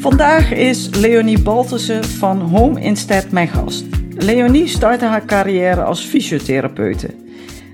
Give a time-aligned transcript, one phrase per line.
[0.00, 3.84] Vandaag is Leonie Baltussen van Home Instead mijn gast.
[4.14, 7.14] Leonie startte haar carrière als fysiotherapeute.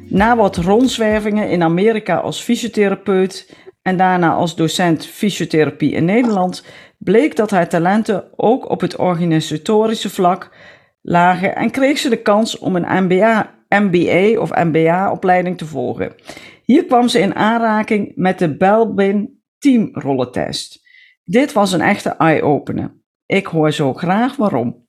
[0.09, 6.65] Na wat rondzwervingen in Amerika als fysiotherapeut en daarna als docent fysiotherapie in Nederland,
[6.98, 10.51] bleek dat haar talenten ook op het organisatorische vlak
[11.02, 16.15] lagen en kreeg ze de kans om een MBA, MBA of MBA-opleiding te volgen.
[16.65, 20.84] Hier kwam ze in aanraking met de Belbin teamrollentest.
[21.29, 22.95] Dit was een echte eye-opener.
[23.27, 24.87] Ik hoor zo graag waarom.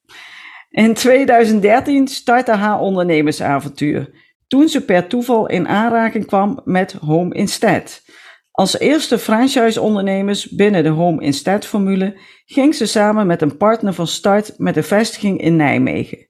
[0.70, 4.10] In 2013 startte haar ondernemersavontuur,
[4.48, 8.04] toen ze per toeval in aanraking kwam met Home Instead.
[8.52, 14.54] Als eerste franchise-ondernemers binnen de Home Instead-formule ging ze samen met een partner van start
[14.58, 16.30] met een vestiging in Nijmegen.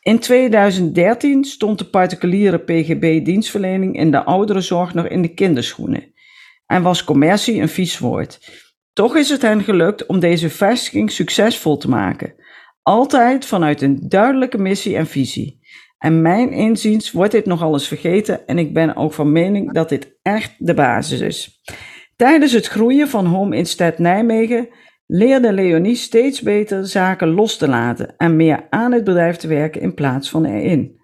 [0.00, 6.12] In 2013 stond de particuliere PGB-dienstverlening in de ouderenzorg nog in de kinderschoenen
[6.66, 8.38] en was commercie een vies woord.
[8.92, 12.34] Toch is het hen gelukt om deze vestiging succesvol te maken.
[12.82, 15.60] Altijd vanuit een duidelijke missie en visie.
[15.98, 19.88] En mijn inziens wordt dit nogal eens vergeten en ik ben ook van mening dat
[19.88, 21.62] dit echt de basis is.
[22.16, 24.68] Tijdens het groeien van Home Instead Nijmegen
[25.06, 29.80] leerde Leonie steeds beter zaken los te laten en meer aan het bedrijf te werken
[29.80, 31.00] in plaats van erin.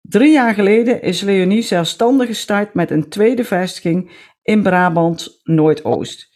[0.00, 4.10] Drie jaar geleden is Leonie zelfstandig gestart met een tweede vestiging
[4.42, 6.29] in Brabant Noordoost.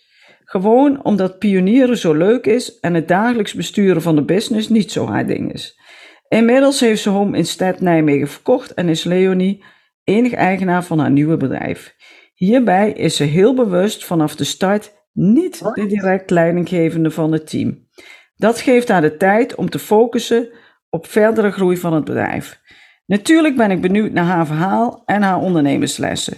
[0.60, 5.06] Gewoon omdat pionieren zo leuk is en het dagelijks besturen van de business niet zo
[5.06, 5.80] haar ding is.
[6.28, 9.64] Inmiddels heeft ze Home Instead Nijmegen verkocht en is Leonie
[10.04, 11.94] enig eigenaar van haar nieuwe bedrijf.
[12.34, 17.88] Hierbij is ze heel bewust vanaf de start niet de direct leidinggevende van het team.
[18.36, 20.48] Dat geeft haar de tijd om te focussen
[20.90, 22.60] op verdere groei van het bedrijf.
[23.06, 26.36] Natuurlijk ben ik benieuwd naar haar verhaal en haar ondernemerslessen.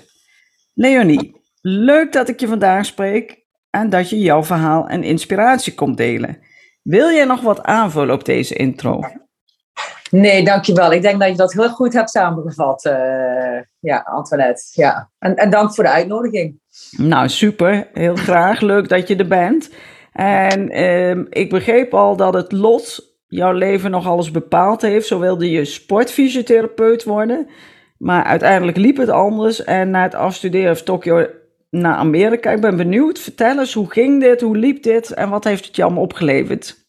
[0.74, 3.44] Leonie, leuk dat ik je vandaag spreek
[3.76, 6.38] en dat je jouw verhaal en inspiratie komt delen.
[6.82, 9.00] Wil jij nog wat aanvullen op deze intro?
[10.10, 10.92] Nee, dankjewel.
[10.92, 12.92] Ik denk dat je dat heel goed hebt samengevat, uh,
[13.78, 14.62] ja, Antoinette.
[14.72, 15.10] Ja.
[15.18, 16.60] En, en dank voor de uitnodiging.
[16.96, 17.88] Nou, super.
[17.92, 18.60] Heel graag.
[18.60, 19.70] Leuk dat je er bent.
[20.12, 25.06] En uh, ik begreep al dat het lot jouw leven nog alles bepaald heeft.
[25.06, 27.48] Zo wilde je sportfysiotherapeut worden.
[27.98, 29.64] Maar uiteindelijk liep het anders.
[29.64, 31.26] En na het afstuderen heeft Tokio
[31.70, 32.50] naar Amerika.
[32.50, 33.18] Ik ben benieuwd.
[33.18, 34.40] Vertel eens, hoe ging dit?
[34.40, 35.10] Hoe liep dit?
[35.10, 36.84] En wat heeft het je allemaal opgeleverd?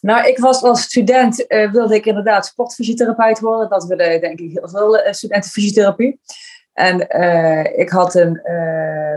[0.00, 3.68] Nou, ik was als student, uh, wilde ik inderdaad sportfysiotherapeut worden.
[3.68, 6.20] Dat willen denk ik heel veel uh, studenten fysiotherapie.
[6.72, 8.40] En uh, ik had een,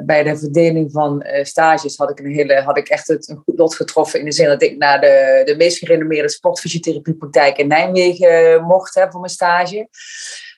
[0.06, 3.58] bij de verdeling van stages had ik, een hele, had ik echt het, een goed
[3.58, 4.20] lot getroffen.
[4.20, 9.12] In de zin dat ik naar de, de meest gerenommeerde sportfysiotherapiepraktijk in Nijmegen mocht hè,
[9.12, 9.88] voor mijn stage.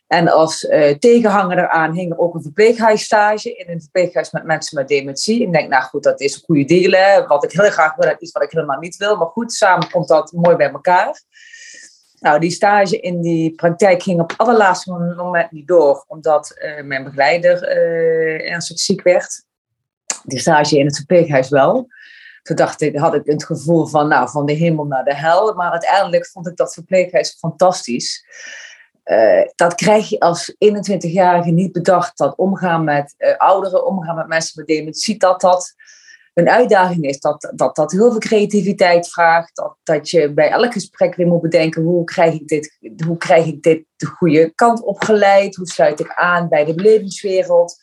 [0.08, 4.88] En als uh, tegenhanger eraan hing ook een verpleeghuisstage in een verpleeghuis met mensen met
[4.88, 5.42] dementie.
[5.42, 7.28] Ik denk, nou goed, dat is een goede deal.
[7.28, 9.18] Wat ik heel graag wil, dat is wat ik helemaal niet wil.
[9.18, 11.22] Maar goed, samen komt dat mooi bij elkaar.
[12.20, 17.04] Nou, die stage in die praktijk ging op allerlaatste moment niet door, omdat uh, mijn
[17.04, 19.44] begeleider uh, ernstig ziek werd.
[20.24, 21.88] Die stage in het verpleeghuis wel.
[22.42, 25.54] Toen dacht ik, had ik het gevoel van, nou, van de hemel naar de hel.
[25.54, 28.26] Maar uiteindelijk vond ik dat verpleeghuis fantastisch.
[29.08, 32.18] Uh, dat krijg je als 21-jarige niet bedacht.
[32.18, 35.76] Dat omgaan met uh, ouderen, omgaan met mensen met dementie, dat dat
[36.34, 37.20] een uitdaging is.
[37.20, 39.56] Dat, dat dat heel veel creativiteit vraagt.
[39.56, 43.46] Dat, dat je bij elk gesprek weer moet bedenken: hoe krijg ik dit, hoe krijg
[43.46, 45.56] ik dit de goede kant opgeleid?
[45.56, 47.76] Hoe sluit ik aan bij de belevingswereld?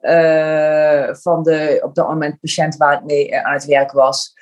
[0.00, 4.32] Uh, van de op dat moment patiënt waar ik mee aan het werk was.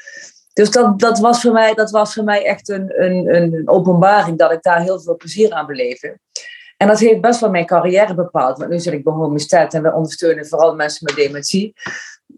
[0.52, 4.38] Dus dat, dat, was voor mij, dat was voor mij echt een, een, een openbaring
[4.38, 6.18] dat ik daar heel veel plezier aan beleefde.
[6.76, 8.58] En dat heeft best wel mijn carrière bepaald.
[8.58, 11.74] Want nu zit ik bij Home Instead en we ondersteunen vooral mensen met dementie.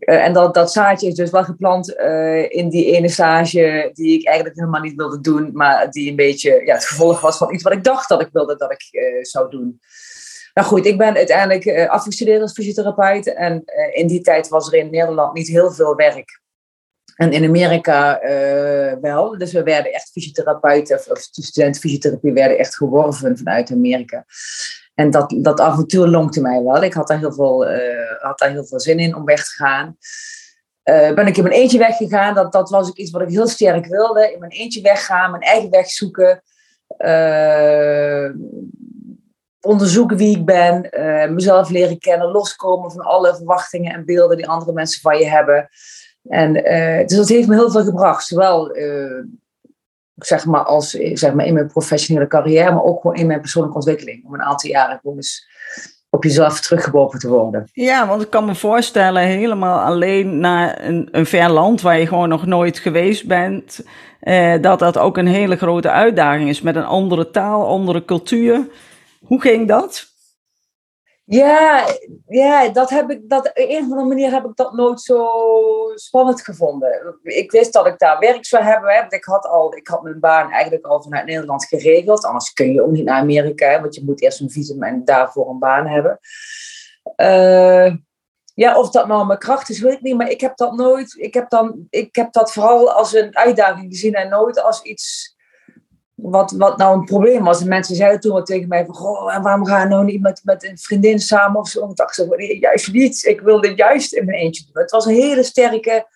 [0.00, 4.18] Uh, en dat, dat zaadje is dus wel geplant uh, in die ene stage die
[4.18, 5.50] ik eigenlijk helemaal niet wilde doen.
[5.52, 8.28] Maar die een beetje ja, het gevolg was van iets wat ik dacht dat ik
[8.32, 9.80] wilde dat ik uh, zou doen.
[10.54, 13.34] Nou goed, ik ben uiteindelijk afgestudeerd als fysiotherapeut.
[13.34, 16.42] En in die tijd was er in Nederland niet heel veel werk
[17.14, 19.38] en in Amerika uh, wel.
[19.38, 24.24] Dus we werden echt fysiotherapeuten, of, studenten fysiotherapie werden echt geworven vanuit Amerika.
[24.94, 26.82] En dat, dat avontuur lonkte mij wel.
[26.82, 29.50] Ik had daar heel veel, uh, had daar heel veel zin in om weg te
[29.50, 29.96] gaan.
[31.14, 32.34] ben ik in mijn eentje weggegaan.
[32.34, 34.32] Dat, dat was ook iets wat ik heel sterk wilde.
[34.32, 36.42] In mijn eentje weggaan, mijn eigen weg zoeken.
[39.60, 40.88] onderzoeken wie ik ben.
[41.34, 42.30] mezelf leren kennen.
[42.30, 45.68] Loskomen van alle verwachtingen en beelden die andere mensen van je hebben.
[46.28, 46.52] En,
[47.06, 48.26] dus dat heeft me heel veel gebracht.
[48.26, 48.76] Zowel
[50.14, 53.76] zeg maar, als, zeg maar in mijn professionele carrière, maar ook gewoon in mijn persoonlijke
[53.76, 54.24] ontwikkeling.
[54.24, 55.46] Om een aantal jaren gewoon eens
[56.10, 57.68] op jezelf teruggeworpen te worden.
[57.72, 62.06] Ja, want ik kan me voorstellen, helemaal alleen naar een, een ver land waar je
[62.06, 63.84] gewoon nog nooit geweest bent,
[64.20, 68.66] eh, dat dat ook een hele grote uitdaging is met een andere taal, andere cultuur.
[69.20, 70.13] Hoe ging dat?
[71.26, 71.86] Ja,
[72.26, 75.28] ja dat heb ik, dat, op een of andere manier heb ik dat nooit zo
[75.94, 77.18] spannend gevonden.
[77.22, 78.90] Ik wist dat ik daar werk zou hebben.
[78.90, 82.24] Hè, want ik had, al, ik had mijn baan eigenlijk al vanuit Nederland geregeld.
[82.24, 85.50] Anders kun je ook niet naar Amerika, want je moet eerst een visum en daarvoor
[85.50, 86.18] een baan hebben.
[87.16, 87.94] Uh,
[88.54, 90.16] ja, of dat nou mijn kracht is, weet ik niet.
[90.16, 91.14] Maar ik heb dat nooit.
[91.18, 95.33] Ik heb, dan, ik heb dat vooral als een uitdaging gezien en nooit als iets
[96.30, 97.60] wat, wat nou een probleem was.
[97.60, 100.20] En mensen zeiden toen wat tegen mij van, goh, en waarom ga je nou niet
[100.20, 101.90] met, met een vriendin samen of zo?
[101.90, 103.24] ik dacht zo, juist niet.
[103.24, 104.82] Ik wilde dit juist in mijn eentje doen.
[104.82, 106.06] Het was een hele sterke,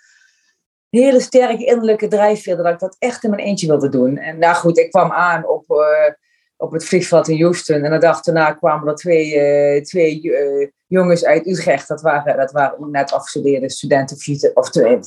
[0.89, 4.17] hele sterke innerlijke drijfveer dat ik dat echt in mijn eentje wilde doen.
[4.17, 6.13] En nou goed, ik kwam aan op, uh,
[6.57, 7.85] op het vliegveld in Houston.
[7.85, 11.89] En de dag daarna kwamen er twee, uh, twee uh, jongens uit Utrecht.
[11.89, 14.17] Dat waren, dat waren net afgestudeerde studenten,
[14.55, 14.99] of twee,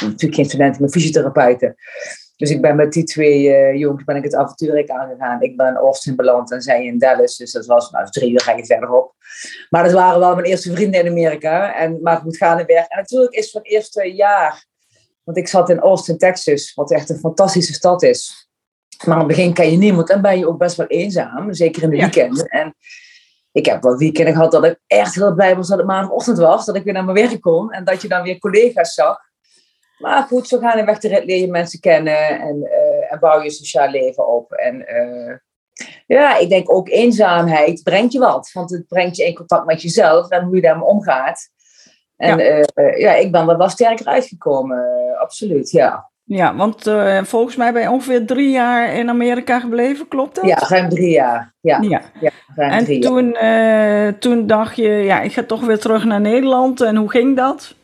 [0.00, 1.76] natuurlijk geen studenten, maar fysiotherapeuten.
[2.36, 5.42] Dus ik ben met die twee uh, jongens ben ik het avontuur aangegaan.
[5.42, 7.36] Ik ben in Austin beland en zij in Dallas.
[7.36, 9.14] Dus dat was nou, drie uur verder verderop.
[9.70, 11.74] Maar dat waren wel mijn eerste vrienden in Amerika.
[11.74, 12.86] En, maar het moet gaan en weg.
[12.86, 14.66] En natuurlijk is het eerste jaar.
[15.24, 16.74] Want ik zat in Austin, Texas.
[16.74, 18.48] Wat echt een fantastische stad is.
[19.04, 20.10] Maar in het begin ken je niemand.
[20.10, 21.52] En ben je ook best wel eenzaam.
[21.52, 22.46] Zeker in de weekenden.
[22.46, 22.74] En
[23.52, 26.64] ik heb wel weekenden gehad dat ik echt heel blij was dat het maandagochtend was.
[26.64, 27.72] Dat ik weer naar mijn werk kon.
[27.72, 29.18] En dat je dan weer collega's zag.
[29.98, 33.50] Maar goed, zo gaan in weg leer je mensen kennen en, uh, en bouw je
[33.50, 34.52] sociaal leven op.
[34.52, 35.36] En uh,
[36.06, 38.50] ja, ik denk ook eenzaamheid brengt je wat.
[38.52, 41.48] Want het brengt je in contact met jezelf en hoe je daarmee omgaat.
[42.16, 44.84] En ja, uh, ja ik ben er wel sterker uitgekomen,
[45.18, 46.12] absoluut, ja.
[46.26, 46.82] Ja, want
[47.22, 50.44] volgens mij ben je ongeveer drie jaar in Amerika gebleven, klopt dat?
[50.44, 51.54] Ja, ruim drie jaar.
[51.60, 52.00] Ja, ja.
[52.20, 54.18] ja en toen, jaar.
[54.18, 56.80] toen dacht je, ja, ik ga toch weer terug naar Nederland.
[56.80, 57.74] En hoe ging dat?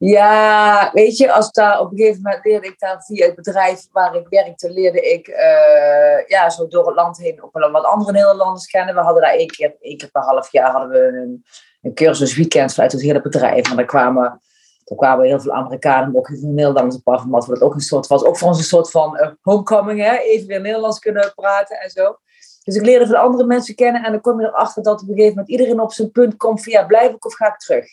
[0.00, 3.86] Ja, weet je, als daar op een gegeven moment leerde ik daar via het bedrijf
[3.92, 7.84] waar ik werkte, leerde ik uh, ja, zo door het land heen ook wel wat
[7.84, 8.94] andere Nederlanders kennen.
[8.94, 11.44] We hadden daar één keer, één keer per half jaar hadden we een,
[11.82, 13.70] een cursus weekend vanuit het hele bedrijf.
[13.70, 14.40] En daar kwamen,
[14.84, 17.24] daar kwamen heel veel Amerikanen, maar ook heel veel Nederlanders op af.
[17.24, 20.16] Omdat dat ook een soort was, ook voor ons een soort van uh, homecoming, hè?
[20.16, 22.16] even weer Nederlands kunnen praten en zo.
[22.64, 25.14] Dus ik leerde veel andere mensen kennen en dan kom je erachter dat op een
[25.14, 27.86] gegeven moment iedereen op zijn punt komt ja, blijf ik of ga ik terug?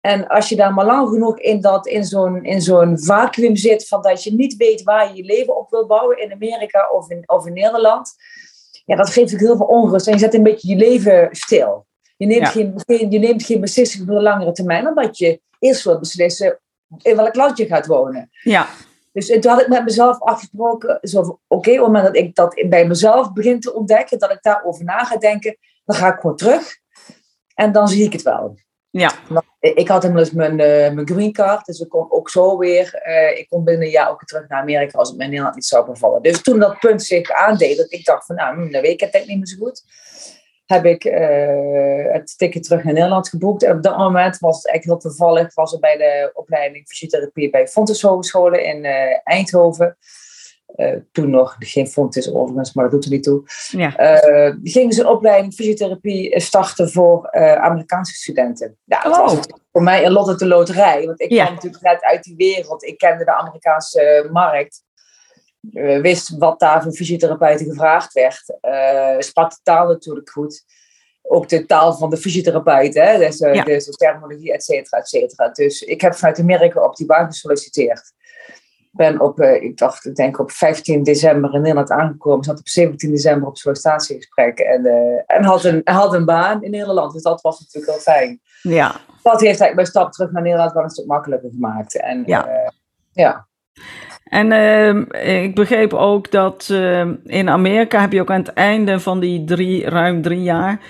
[0.00, 3.88] En als je daar maar lang genoeg in, dat, in zo'n, in zo'n vacuüm zit,
[3.88, 7.10] van dat je niet weet waar je je leven op wil bouwen in Amerika of
[7.10, 8.14] in, of in Nederland,
[8.84, 10.06] ja, dat geeft ook heel veel onrust.
[10.06, 11.86] En je zet een beetje je leven stil.
[12.16, 15.98] Je neemt, geen, je neemt geen beslissing voor de langere termijn, omdat je eerst wil
[15.98, 16.60] beslissen
[17.02, 18.30] in welk land je gaat wonen.
[18.42, 18.66] Ja.
[19.12, 22.34] Dus toen had ik met mezelf afgesproken, zo oké, okay, op het moment dat ik
[22.34, 26.20] dat bij mezelf begin te ontdekken, dat ik daarover na ga denken, dan ga ik
[26.20, 26.78] gewoon terug.
[27.54, 28.58] En dan zie ik het wel.
[28.90, 29.12] Ja.
[29.60, 33.38] Ik had inmiddels mijn, uh, mijn green card, dus ik kon ook zo weer, uh,
[33.38, 35.64] ik kon binnen een jaar ook terug naar Amerika als het me in Nederland niet
[35.64, 36.22] zou bevallen.
[36.22, 39.26] Dus toen dat punt zich aandeed, dat ik dacht van nou, hm, dan weet het
[39.26, 39.82] niet meer zo goed,
[40.66, 43.62] heb ik uh, het ticket terug naar Nederland geboekt.
[43.62, 47.50] En op dat moment was het eigenlijk heel toevallig, was er bij de opleiding fysiotherapie
[47.50, 48.84] bij Fontes Hogescholen in
[49.24, 49.96] Eindhoven.
[50.76, 53.42] Uh, toen nog geen is overigens, maar dat doet er niet toe.
[53.70, 54.20] Ja.
[54.46, 58.78] Uh, gingen ze een opleiding fysiotherapie starten voor uh, Amerikaanse studenten.
[58.84, 59.38] Ja, dat was
[59.72, 61.06] voor mij een lot uit de loterij.
[61.06, 62.84] Want ik kwam natuurlijk net uit die wereld.
[62.84, 64.82] Ik kende de Amerikaanse markt.
[66.00, 68.44] wist wat daar voor fysiotherapeuten gevraagd werd.
[69.24, 70.64] sprak de taal natuurlijk goed.
[71.22, 73.18] Ook de taal van de fysiotherapeut, hè?
[73.18, 73.64] Dus, ja.
[73.64, 75.48] dus de terminologie, et cetera, et cetera.
[75.48, 78.12] Dus ik heb vanuit Amerika op die baan gesolliciteerd
[78.96, 82.44] ben op, uh, ik dacht, ik denk op 15 december in Nederland aangekomen.
[82.44, 84.92] Zat op 17 december op sollicitatiegesprek en, uh,
[85.26, 87.12] en had, een, had een baan in Nederland.
[87.12, 88.40] Dus dat was natuurlijk heel fijn.
[88.62, 88.94] Ja.
[89.22, 92.00] Dat heeft eigenlijk mijn stap terug naar Nederland wel een stuk makkelijker gemaakt.
[92.00, 92.48] En, ja.
[92.48, 92.68] Uh,
[93.12, 93.46] ja.
[94.24, 94.52] En
[95.22, 96.68] ik begreep ook dat
[97.24, 100.80] in Amerika heb je ook aan het einde van die drie, ruim drie jaar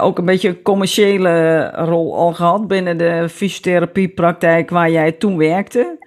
[0.00, 6.03] ook een beetje een commerciële rol al gehad binnen de fysiotherapiepraktijk waar jij toen werkte.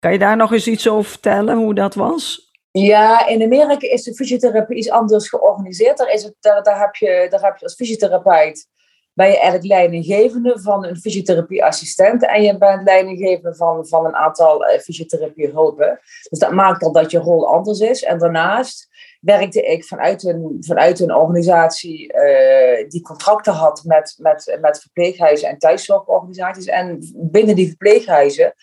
[0.00, 2.52] Kan je daar nog eens iets over vertellen, hoe dat was?
[2.70, 5.98] Ja, in Amerika is de fysiotherapie iets anders georganiseerd.
[5.98, 8.68] Daar, is het, daar, daar, heb, je, daar heb je als fysiotherapeut
[9.12, 14.70] ben je eigenlijk leidinggevende van een fysiotherapieassistent en je bent leidinggevende van, van een aantal
[14.70, 16.00] uh, fysiotherapiehulpen.
[16.28, 18.02] Dus dat maakt al dat je rol anders is.
[18.02, 18.88] En daarnaast
[19.20, 25.48] werkte ik vanuit een, vanuit een organisatie uh, die contracten had met, met, met verpleeghuizen
[25.48, 26.66] en thuiszorgorganisaties.
[26.66, 28.54] En binnen die verpleeghuizen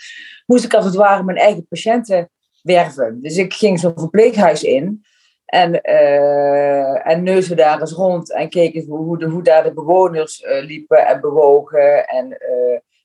[0.46, 2.30] moest ik als het ware mijn eigen patiënten
[2.62, 3.22] werven.
[3.22, 5.06] Dus ik ging zo'n verpleeghuis in.
[5.46, 10.66] En, uh, en neuzen daar eens rond en keken hoe, hoe daar de bewoners uh,
[10.66, 12.08] liepen en bewogen.
[12.08, 12.38] En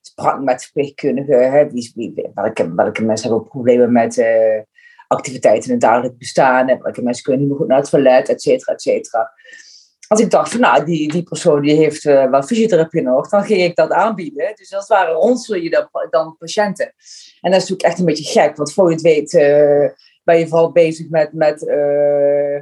[0.01, 1.53] sprak met verpleegkundigen.
[1.53, 4.17] Hè, wie, welke, welke mensen hebben problemen met
[5.13, 6.69] activiteiten in het dagelijks bestaan.
[6.69, 9.33] En welke mensen kunnen niet meer goed naar het toilet, et cetera, et cetera.
[10.09, 13.63] Als ik dacht van nou, die, die persoon die heeft wel fysiotherapie nodig, dan ging
[13.63, 14.53] ik dat aanbieden.
[14.55, 16.87] Dus als het ware ronsel je dan, dan patiënten.
[17.41, 19.31] En dat is natuurlijk echt een beetje gek, want voor je het weet
[20.25, 22.61] ben je vooral bezig met, met, uh,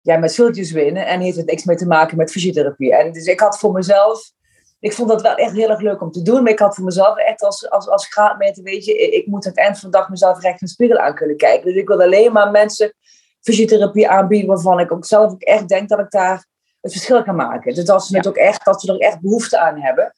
[0.00, 0.36] ja, met
[0.70, 1.06] winnen.
[1.06, 2.96] En heeft het niks mee te maken met fysiotherapie.
[2.96, 4.32] En dus ik had voor mezelf,
[4.82, 6.42] ik vond dat wel echt heel erg leuk om te doen.
[6.42, 9.50] Maar ik had voor mezelf echt als, als, als graadmeter, weet je, ik moet aan
[9.50, 11.66] het eind van de dag mezelf recht in de spiegel aan kunnen kijken.
[11.66, 12.94] Dus ik wil alleen maar mensen
[13.40, 16.46] fysiotherapie aanbieden waarvan ik ook zelf ook echt denk dat ik daar
[16.80, 17.74] het verschil kan maken.
[17.74, 20.12] Dus dat ze, het ook echt, dat ze er echt behoefte aan hebben.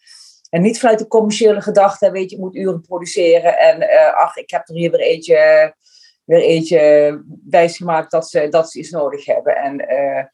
[0.50, 3.58] En niet vanuit de commerciële gedachte, weet je, ik moet uren produceren.
[3.58, 5.74] En uh, ach, ik heb er hier weer eentje
[6.24, 9.56] weer eentje wijsgemaakt dat ze, dat ze iets nodig hebben.
[9.56, 10.24] En uh,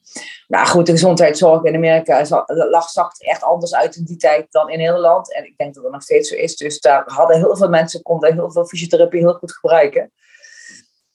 [0.48, 4.70] nou goed, de gezondheidszorg in Amerika lag, zag echt anders uit in die tijd dan
[4.70, 5.34] in Nederland.
[5.34, 6.56] En ik denk dat dat nog steeds zo is.
[6.56, 10.12] Dus daar hadden heel veel mensen, konden heel veel fysiotherapie heel goed gebruiken.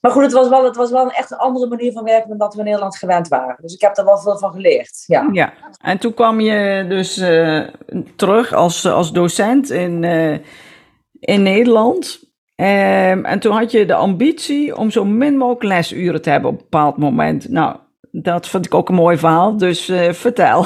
[0.00, 2.38] Maar goed, het was wel, het was wel echt een andere manier van werken dan
[2.38, 3.56] dat we in Nederland gewend waren.
[3.60, 5.04] Dus ik heb er wel veel van geleerd.
[5.06, 5.52] Ja, ja.
[5.80, 7.68] en toen kwam je dus uh,
[8.16, 10.04] terug als, als docent in,
[11.20, 12.25] in Nederland.
[12.56, 16.56] Um, en toen had je de ambitie om zo min mogelijk lesuren te hebben op
[16.56, 17.48] een bepaald moment.
[17.48, 17.76] Nou,
[18.10, 20.64] dat vond ik ook een mooi verhaal, dus uh, vertel.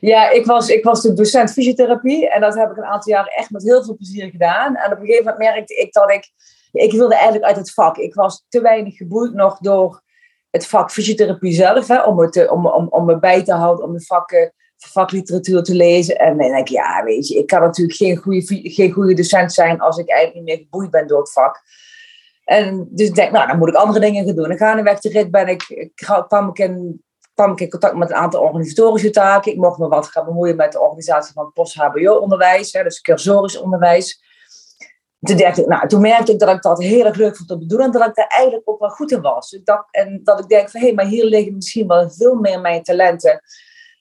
[0.00, 3.32] Ja, ik was, ik was de docent fysiotherapie en dat heb ik een aantal jaren
[3.32, 4.76] echt met heel veel plezier gedaan.
[4.76, 6.30] En op een gegeven moment merkte ik dat ik,
[6.72, 7.96] ik wilde eigenlijk uit het vak.
[7.96, 10.02] Ik was te weinig geboeid nog door
[10.50, 13.92] het vak fysiotherapie zelf, hè, om, het, om, om, om me bij te houden, om
[13.92, 14.52] de vakken
[14.86, 16.18] vakliteratuur te lezen.
[16.18, 19.52] En dan denk ik, ja, weet je, ik kan natuurlijk geen goede, geen goede docent
[19.52, 21.62] zijn als ik eigenlijk niet meer geboeid ben door het vak.
[22.44, 24.50] En dus ik denk, nou, dan moet ik andere dingen gaan doen.
[24.50, 25.90] En gaandeweg de rit ben ik,
[26.28, 27.02] kwam ik in
[27.38, 29.52] kwam ik in contact met een aantal organisatorische taken.
[29.52, 34.22] Ik mocht me wat gaan bemoeien met de organisatie van post-HBO-onderwijs, dus cursorisch onderwijs.
[35.20, 37.66] Toen, dacht ik, nou, toen merkte ik dat ik dat heel erg leuk vond te
[37.66, 39.52] doen en dat ik daar eigenlijk ook wel goed in was.
[39.52, 42.34] Ik dacht, en dat ik denk van, hé, hey, maar hier liggen misschien wel veel
[42.34, 43.40] meer mijn talenten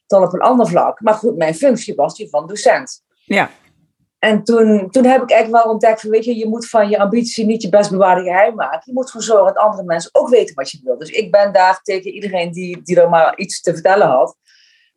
[0.07, 1.01] dan op een ander vlak.
[1.01, 3.01] Maar goed, mijn functie was die van docent.
[3.25, 3.49] Ja.
[4.19, 6.99] En toen, toen heb ik eigenlijk wel ontdekt van, weet je, je moet van je
[6.99, 8.81] ambitie niet je best bewaarde geheim maken.
[8.83, 10.97] Je moet gewoon zorgen dat andere mensen ook weten wat je wil.
[10.97, 14.35] Dus ik ben daar tegen iedereen die, die er maar iets te vertellen had,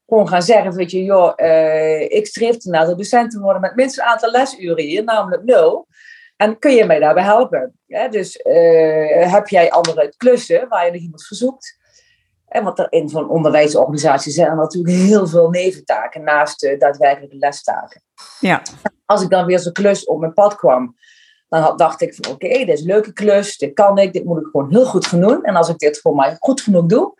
[0.06, 3.74] gewoon gaan zeggen, weet je, joh, uh, ik streef ernaar de docent te worden met
[3.74, 5.86] minstens een aantal lesuren hier, namelijk nul.
[6.36, 7.78] En kun je mij daarbij helpen?
[7.86, 11.78] Ja, dus uh, heb jij andere klussen waar je nog iemand verzoekt?
[12.50, 17.36] En want er in zo'n onderwijsorganisatie zijn er natuurlijk heel veel neventaken naast de daadwerkelijke
[17.36, 18.02] lestaken.
[18.40, 18.62] Ja.
[19.06, 20.96] Als ik dan weer zo'n klus op mijn pad kwam,
[21.48, 24.40] dan dacht ik van oké, dit is een leuke klus, dit kan ik, dit moet
[24.40, 25.44] ik gewoon heel goed gaan doen.
[25.44, 27.14] En als ik dit voor mij goed genoeg doe,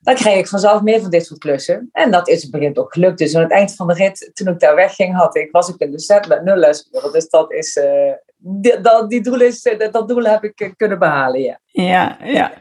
[0.00, 1.88] dan krijg ik vanzelf meer van dit soort klussen.
[1.92, 3.18] En dat is op begin ook gelukt.
[3.18, 5.78] Dus aan het eind van de rit, toen ik daar wegging, had ik, was ik
[5.78, 7.12] in de set met nul lesuren.
[7.12, 10.70] Dus dat is, uh, die, dat, die doel is, uh, dat doel heb ik uh,
[10.76, 11.60] kunnen behalen, ja.
[11.64, 12.52] Ja, ja.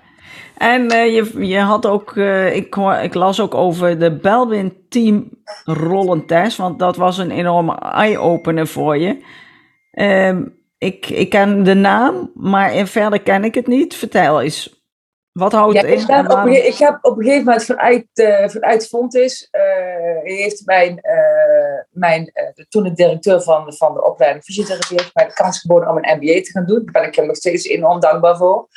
[0.57, 5.29] En uh, je, je had ook, uh, ik, ik las ook over de Belwin Team
[5.63, 9.17] rollentest, want dat was een enorme eye-opener voor je.
[9.91, 13.95] Um, ik, ik ken de naam, maar verder ken ik het niet.
[13.95, 14.81] Vertel eens.
[15.31, 15.99] Wat houdt het in?
[15.99, 19.47] Ik heb, op, ik heb op een gegeven moment vanuit, uh, vanuit Fontis,
[20.23, 21.01] heeft mijn,
[21.89, 25.89] mijn de, toen de directeur van, van de opleiding fysiotherapie, heeft mij de kans geboden
[25.89, 26.81] om een MBA te gaan doen.
[26.83, 28.67] Daar ben ik hem nog steeds enorm dankbaar voor.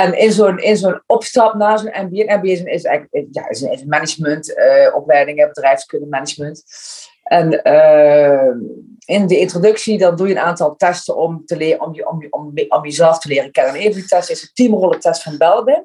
[0.00, 3.88] En in zo'n, in zo'n opstap naar zo'n MBA, MBA is, eigenlijk ja, is een,
[3.88, 6.64] managementopleiding, uh, bedrijfskunde management.
[7.22, 8.54] En uh,
[9.04, 12.26] in de introductie dan doe je een aantal testen om, te leren, om, je, om,
[12.30, 13.74] om, om jezelf te leren kennen.
[13.74, 15.84] Een van die testen is de teamrollentest van Belbin.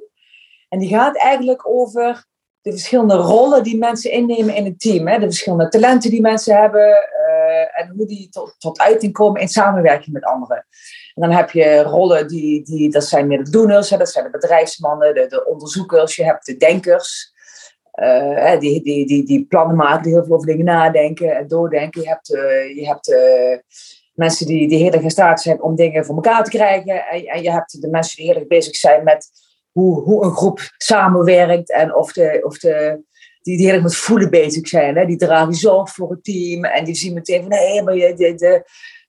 [0.69, 2.25] En die gaat eigenlijk over
[2.62, 5.07] de verschillende rollen die mensen innemen in een team.
[5.07, 5.19] Hè?
[5.19, 6.88] De verschillende talenten die mensen hebben
[7.27, 10.65] uh, en hoe die tot, tot uiting komen in samenwerking met anderen.
[11.15, 14.25] En dan heb je rollen die, die dat zijn meer de doeners, hè, dat zijn
[14.25, 17.34] de bedrijfsmannen, de, de onderzoekers, je hebt de denkers.
[17.95, 22.01] Uh, die, die, die, die plannen maken, die heel veel over dingen nadenken en doordenken.
[22.01, 23.57] Je hebt, uh, je hebt uh,
[24.13, 27.07] mensen die, die heel erg in staat zijn om dingen voor elkaar te krijgen.
[27.07, 29.29] En, en je hebt de mensen die heel erg bezig zijn met
[29.72, 33.03] hoe, hoe een groep samenwerkt en of de, of de,
[33.41, 34.95] die, die heel erg met voelen bezig zijn.
[34.95, 35.05] Hè?
[35.05, 38.63] Die dragen zorg voor het team en die zien meteen van hé, maar je, de,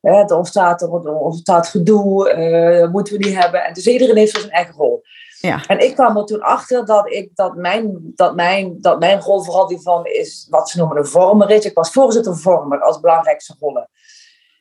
[0.06, 3.64] er ontstaat, er ontstaat gedoe, uh, dat moeten we niet hebben.
[3.64, 5.02] En dus iedereen heeft zijn eigen rol.
[5.40, 5.66] Ja.
[5.66, 9.42] En ik kwam er toen achter dat, ik, dat, mijn, dat, mijn, dat mijn rol
[9.42, 11.64] vooral die van is wat ze noemen een vormer is.
[11.64, 13.86] Ik was voorzitter vormer als belangrijkste rol.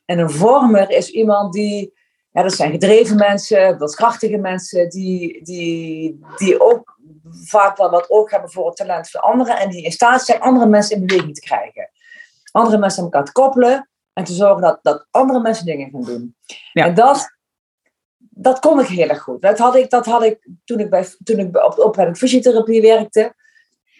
[0.06, 1.94] En een vormer is iemand die,
[2.32, 6.98] ja, dat zijn gedreven mensen, krachtige mensen, die, die, die ook
[7.44, 10.40] vaak wel wat oog hebben voor het talent van anderen en die in staat zijn
[10.40, 11.90] andere mensen in beweging te krijgen.
[12.52, 16.04] Andere mensen aan elkaar te koppelen en te zorgen dat, dat andere mensen dingen gaan
[16.04, 16.36] doen.
[16.74, 16.86] Ja.
[16.86, 17.38] En dat,
[18.18, 19.42] dat kon ik heel erg goed.
[19.42, 22.82] Dat had ik, dat had ik toen ik, bij, toen ik op de opleiding fysiotherapie
[22.82, 23.34] werkte.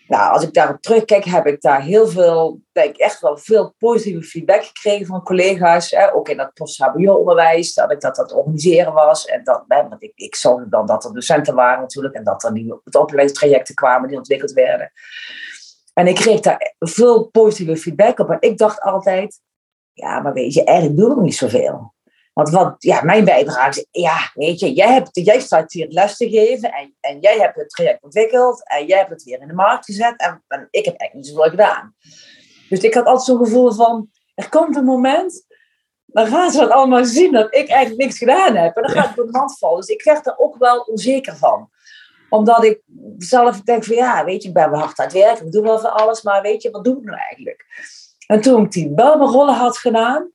[0.08, 4.24] Nou, als ik daarop terugkijk, heb ik daar heel veel, denk echt wel veel positieve
[4.24, 5.92] feedback gekregen van collega's.
[5.92, 9.26] Hè, ook in dat post-HBO-onderwijs, dat ik dat aan het organiseren was.
[9.26, 12.44] En dat, hè, want ik, ik zag dan dat er docenten waren natuurlijk en dat
[12.44, 14.92] er nieuwe opleidingstrajecten kwamen die ontwikkeld werden.
[15.94, 18.30] En ik kreeg daar veel positieve feedback op.
[18.30, 19.40] En ik dacht altijd,
[19.96, 21.94] ja, maar weet je, eigenlijk doe ik niet zoveel.
[22.34, 26.18] Want wat, ja, mijn bijdrage is, ja, weet je, jij, hebt, jij staat hier les
[26.18, 29.48] te geven en, en jij hebt het traject ontwikkeld en jij hebt het weer in
[29.48, 31.96] de markt gezet en, ik heb eigenlijk niet zoveel gedaan.
[32.70, 35.46] Dus ik had altijd zo'n gevoel van, er komt een moment,
[36.06, 38.76] dan gaan ze dat allemaal zien dat ik eigenlijk niks gedaan heb.
[38.76, 39.80] En dan gaat het door de hand vallen.
[39.80, 41.70] Dus ik werd er ook wel onzeker van.
[42.30, 42.82] Omdat ik
[43.18, 45.64] zelf denk van, ja, weet je, ik ben wel hard aan het werken, ik doe
[45.64, 47.66] wel van alles, maar weet je, wat doe ik nou eigenlijk?
[48.28, 50.32] En toen ik die Belmerollen had gedaan,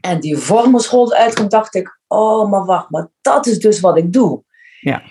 [0.00, 4.12] en die vormelschool uitkwam, dacht ik, oh, maar wacht, maar dat is dus wat ik
[4.12, 4.42] doe.
[4.80, 5.02] Ja.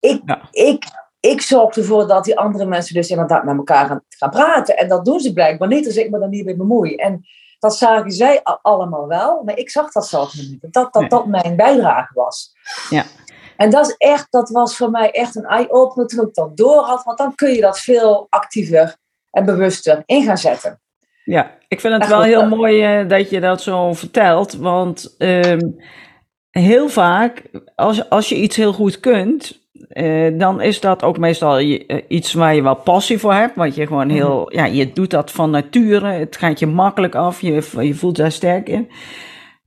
[0.00, 0.84] Ik, ik,
[1.20, 4.76] ik zorg ervoor dat die andere mensen dus inderdaad met elkaar gaan, gaan praten.
[4.76, 6.94] En dat doen ze blijkbaar niet als ik me dan niet mee bemoei.
[6.94, 7.26] En
[7.58, 10.58] dat zagen zij allemaal wel, maar ik zag dat zelf niet.
[10.60, 12.52] Dat dat, dat mijn bijdrage was.
[12.90, 13.04] Ja.
[13.56, 16.82] En dat is echt, dat was voor mij echt een eye-opener toen ik dat door
[16.82, 17.04] had.
[17.04, 18.96] Want dan kun je dat veel actiever
[19.30, 20.81] en bewuster in gaan zetten.
[21.24, 24.56] Ja, ik vind het wel heel mooi uh, dat je dat zo vertelt.
[24.56, 25.56] Want uh,
[26.50, 27.42] heel vaak,
[27.74, 31.60] als, als je iets heel goed kunt, uh, dan is dat ook meestal
[32.08, 33.56] iets waar je wel passie voor hebt.
[33.56, 36.06] Want je gewoon heel, mm ja, je doet dat van nature.
[36.06, 37.40] Het gaat je makkelijk af.
[37.40, 38.90] Je, je voelt daar sterk in.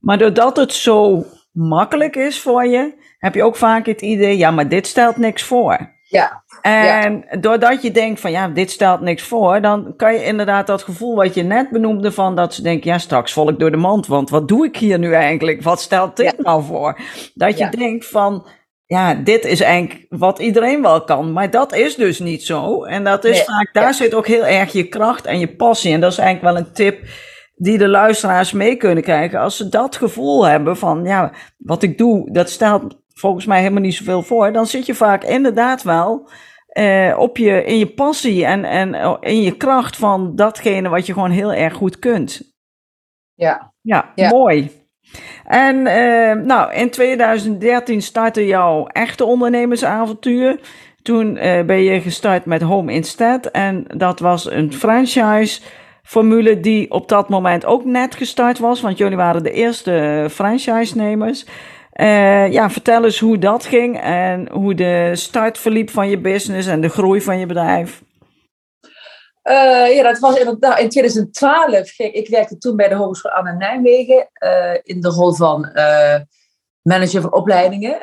[0.00, 4.50] Maar doordat het zo makkelijk is voor je, heb je ook vaak het idee, ja,
[4.50, 5.94] maar dit stelt niks voor.
[6.08, 6.44] Ja.
[6.66, 10.82] En doordat je denkt van ja, dit stelt niks voor, dan kan je inderdaad dat
[10.82, 13.76] gevoel wat je net benoemde van dat ze denken, ja, straks val ik door de
[13.76, 15.62] mand, want wat doe ik hier nu eigenlijk?
[15.62, 17.00] Wat stelt dit nou voor?
[17.34, 18.46] Dat je denkt van,
[18.86, 22.84] ja, dit is eigenlijk wat iedereen wel kan, maar dat is dus niet zo.
[22.84, 25.92] En dat is vaak, daar zit ook heel erg je kracht en je passie.
[25.92, 26.98] En dat is eigenlijk wel een tip
[27.54, 29.40] die de luisteraars mee kunnen krijgen.
[29.40, 33.82] Als ze dat gevoel hebben van, ja, wat ik doe, dat stelt volgens mij helemaal
[33.82, 36.28] niet zoveel voor, dan zit je vaak inderdaad wel
[36.78, 41.06] uh, op je, in je passie en, en oh, in je kracht van datgene wat
[41.06, 42.54] je gewoon heel erg goed kunt.
[43.34, 43.74] Ja.
[43.80, 44.70] Ja, mooi.
[45.44, 50.60] En uh, nou, in 2013 startte jouw echte ondernemersavontuur.
[51.02, 53.46] Toen uh, ben je gestart met Home Instead.
[53.46, 55.60] En dat was een franchise
[56.02, 58.80] formule die op dat moment ook net gestart was.
[58.80, 61.46] Want jullie waren de eerste franchise-nemers.
[62.00, 66.68] Uh, ja, vertel eens hoe dat ging en hoe de start verliep van je business
[66.68, 68.02] en de groei van je bedrijf.
[69.42, 71.90] Uh, ja, dat was inderdaad in 2012.
[71.90, 75.70] Ging, ik werkte toen bij de Hogeschool Anne Nijmegen uh, in de rol van
[76.82, 78.00] manager van opleidingen.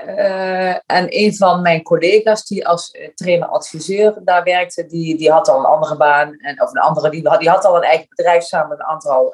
[0.86, 5.66] en een van mijn collega's die als trainer-adviseur daar werkte, die, die had al een
[5.66, 6.38] andere baan.
[6.40, 9.34] En, of een andere, die, die had al een eigen bedrijf samen met een aantal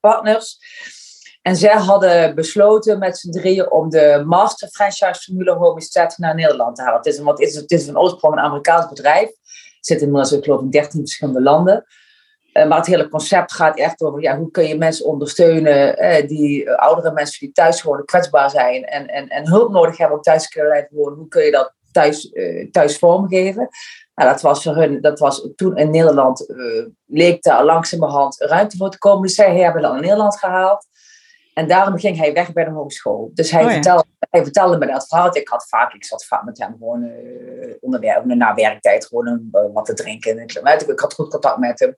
[0.00, 0.58] partners.
[1.46, 6.76] En zij hadden besloten met z'n drieën om de master franchise formule Homestead naar Nederland
[6.76, 6.96] te halen.
[6.96, 9.28] Het is, een, het is, het is van oorsprong een Amerikaans bedrijf.
[9.28, 11.84] Het zit inmiddels, ik geloof, in 13 verschillende landen.
[12.52, 16.28] Uh, maar het hele concept gaat echt over ja, hoe kun je mensen ondersteunen, eh,
[16.28, 20.16] die uh, oudere mensen die thuis gewoon kwetsbaar zijn en, en, en hulp nodig hebben
[20.16, 21.18] om thuis te kunnen wonen.
[21.18, 22.32] Hoe kun je dat thuis,
[22.70, 23.68] thuis vormgeven?
[24.14, 26.54] Nou, dat was voor hun, dat was toen in Nederland,
[27.06, 29.22] leek daar langzamerhand ruimte voor te komen.
[29.22, 30.86] Dus zij hebben dat in Nederland gehaald.
[31.54, 33.30] En daarom ging hij weg bij de hogeschool.
[33.34, 35.36] Dus hij, oh vertelde, hij vertelde me dat verhaal.
[35.36, 39.62] Ik had vaak, ik zat vaak met hem gewoon uh, onder, na werktijd gewoon uh,
[39.72, 40.38] wat te drinken.
[40.38, 40.52] Ik,
[40.86, 41.96] ik had goed contact met hem.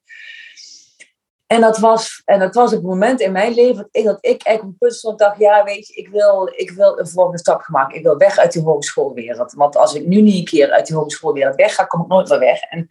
[1.46, 4.42] En dat was, en dat was het moment in mijn leven dat ik, dat ik
[4.42, 7.38] eigenlijk op een punt stond dacht, ja weet je, ik wil, ik wil een volgende
[7.38, 7.96] stap maken.
[7.96, 9.52] Ik wil weg uit die hogeschoolwereld.
[9.52, 12.28] Want als ik nu niet een keer uit die hogeschoolwereld weg ga, kom ik nooit
[12.28, 12.60] meer weg.
[12.60, 12.88] En,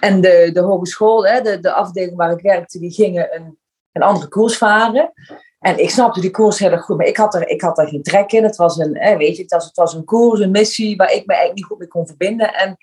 [0.00, 3.58] en de, de hogeschool, hè, de, de afdeling waar ik werkte, die gingen een,
[3.92, 5.12] een andere koers varen.
[5.62, 7.88] En ik snapte die koers heel erg goed, maar ik had er, ik had er
[7.88, 8.42] geen trek in.
[8.42, 11.12] Het was een, eh, weet je, het was, het was een koers, een missie waar
[11.12, 12.54] ik me eigenlijk niet goed mee kon verbinden.
[12.54, 12.76] En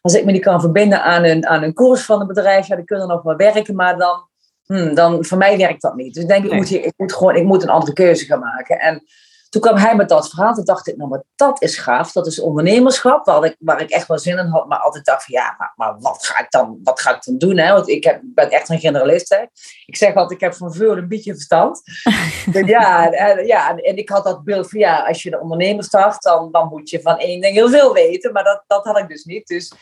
[0.00, 2.76] als ik me niet kan verbinden aan een, aan een koers van een bedrijf, ja,
[2.76, 4.28] dan kunnen nog wel werken, maar dan,
[4.66, 6.14] hmm, dan voor mij werkt dat niet.
[6.14, 8.40] Dus ik denk, ik, moet hier, ik moet gewoon ik moet een andere keuze gaan
[8.40, 8.78] maken.
[8.78, 9.02] En
[9.50, 10.54] toen kwam hij met dat verhaal.
[10.54, 12.12] Toen dacht ik, nou, maar dat is gaaf.
[12.12, 14.66] Dat is ondernemerschap, waar ik, waar ik echt wel zin in had.
[14.66, 17.38] Maar altijd dacht van, ja, maar, maar wat, ga ik dan, wat ga ik dan
[17.38, 17.58] doen?
[17.58, 17.72] Hè?
[17.72, 19.28] Want ik heb, ben echt een generalist.
[19.28, 19.42] Hè?
[19.86, 21.82] Ik zeg altijd, ik heb van veel een beetje verstand.
[22.66, 26.22] ja, en, ja, en ik had dat beeld van, ja, als je de ondernemer start,
[26.22, 28.32] dan, dan moet je van één ding heel veel weten.
[28.32, 29.46] Maar dat, dat had ik dus niet.
[29.46, 29.72] Dus...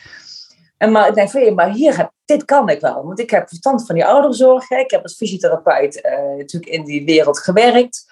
[0.76, 3.04] En maar ik denk van, maar hier, dit kan ik wel.
[3.04, 4.70] Want ik heb verstand van die ouderzorg.
[4.70, 8.06] Ik heb als fysiotherapeut uh, natuurlijk in die wereld gewerkt.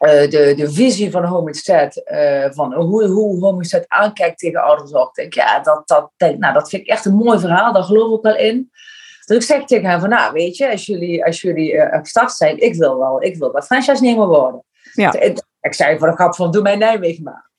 [0.00, 5.12] Uh, de, de visie van Homestead, uh, van hoe, hoe Homestead aankijkt tegen ouderzorg.
[5.12, 8.22] Denk, ja, dat, dat, nou, dat vind ik echt een mooi verhaal, daar geloof ik
[8.22, 8.70] wel in.
[9.24, 12.32] Dus ik zeg tegen hem van, nou weet je, als jullie, als jullie uh, gestart
[12.32, 14.64] zijn, ik wil wel, ik wil wel franchise-nemer worden.
[14.92, 15.12] Ja.
[15.20, 17.50] Ik, ik zei voor de grap van, doe mij Nijmegen maar.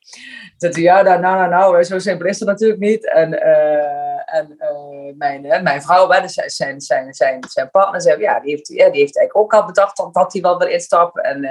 [0.57, 3.11] Dat ja, nou, nou, nou, zo simpel is het natuurlijk niet.
[3.11, 3.41] En,
[4.25, 4.57] en
[5.17, 6.81] mijn, mijn vrouw, zijn, zijn,
[7.13, 10.13] zijn, zijn partner, zei, ja, die heeft, ja, die heeft eigenlijk ook al bedacht dat,
[10.13, 11.23] dat hij wel wil instappen.
[11.23, 11.45] En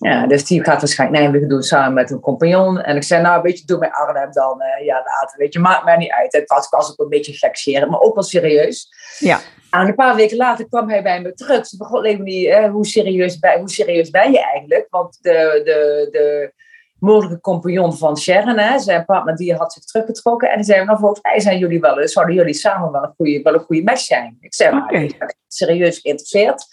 [0.00, 2.80] ja, dus die gaat waarschijnlijk Nijmegen doen samen met een compagnon.
[2.80, 4.62] En ik zei, nou, weet je, doe mij Arnhem dan.
[4.62, 6.32] Uh, ja, later, weet je, maakt mij niet uit.
[6.32, 8.88] Het was, was ook een beetje gekscherend, maar ook wel serieus.
[9.18, 9.40] Ja.
[9.70, 11.66] En een paar weken later kwam hij bij me terug.
[11.66, 14.86] Ze begon niet, hoe, serieus ben, hoe serieus ben je eigenlijk?
[14.90, 16.52] Want de, de, de
[16.98, 20.50] mogelijke compagnon van Sharon, hè, zijn partner, die had zich teruggetrokken.
[20.50, 23.42] En die zei, nou, volgens mij zijn jullie wel, zouden jullie samen wel een goede,
[23.42, 24.36] wel een goede match zijn.
[24.40, 26.66] Ik zei, nou, ik ben serieus geïnteresseerd.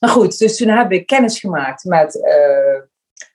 [0.00, 2.80] Maar goed, dus toen heb ik kennis gemaakt met, uh,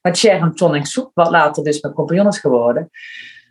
[0.01, 2.89] met Sharon Tonic Soep, wat later dus mijn compagnon is geworden.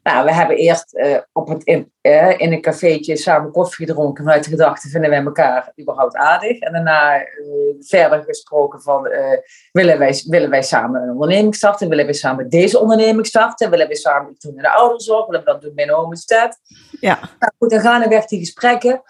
[0.03, 4.25] Nou, we hebben eerst uh, op het, in, uh, in een cafeetje samen koffie gedronken
[4.25, 6.59] vanuit de gedachte, vinden wij elkaar überhaupt aardig?
[6.59, 7.27] En daarna
[7.81, 9.09] verder gesproken van,
[9.73, 11.89] willen, wij, willen wij samen een onderneming starten?
[11.89, 13.71] Willen wij samen deze onderneming starten?
[13.71, 15.27] Willen wij samen iets doen in de ouderenzorg?
[15.27, 16.59] Willen we dat doen bij een stad?
[17.01, 17.19] Ja.
[17.39, 19.03] Nou goed, dan gaan er weg die gesprekken.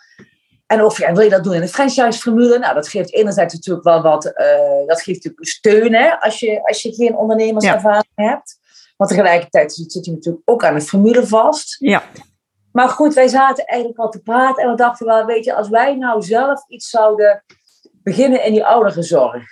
[0.70, 2.58] En of ja, wil je dat doen in een franchise-formule?
[2.58, 6.66] Nou, dat geeft enerzijds natuurlijk wel wat, uh, dat geeft natuurlijk steun hè, als, je,
[6.66, 8.24] als je geen ondernemerservaring ja.
[8.28, 8.58] hebt.
[8.96, 11.76] Maar tegelijkertijd zit je natuurlijk ook aan de formule vast.
[11.78, 12.02] Ja.
[12.72, 15.68] Maar goed, wij zaten eigenlijk al te praten en we dachten wel, weet je, als
[15.68, 17.44] wij nou zelf iets zouden
[18.02, 19.44] beginnen in die ouderenzorg,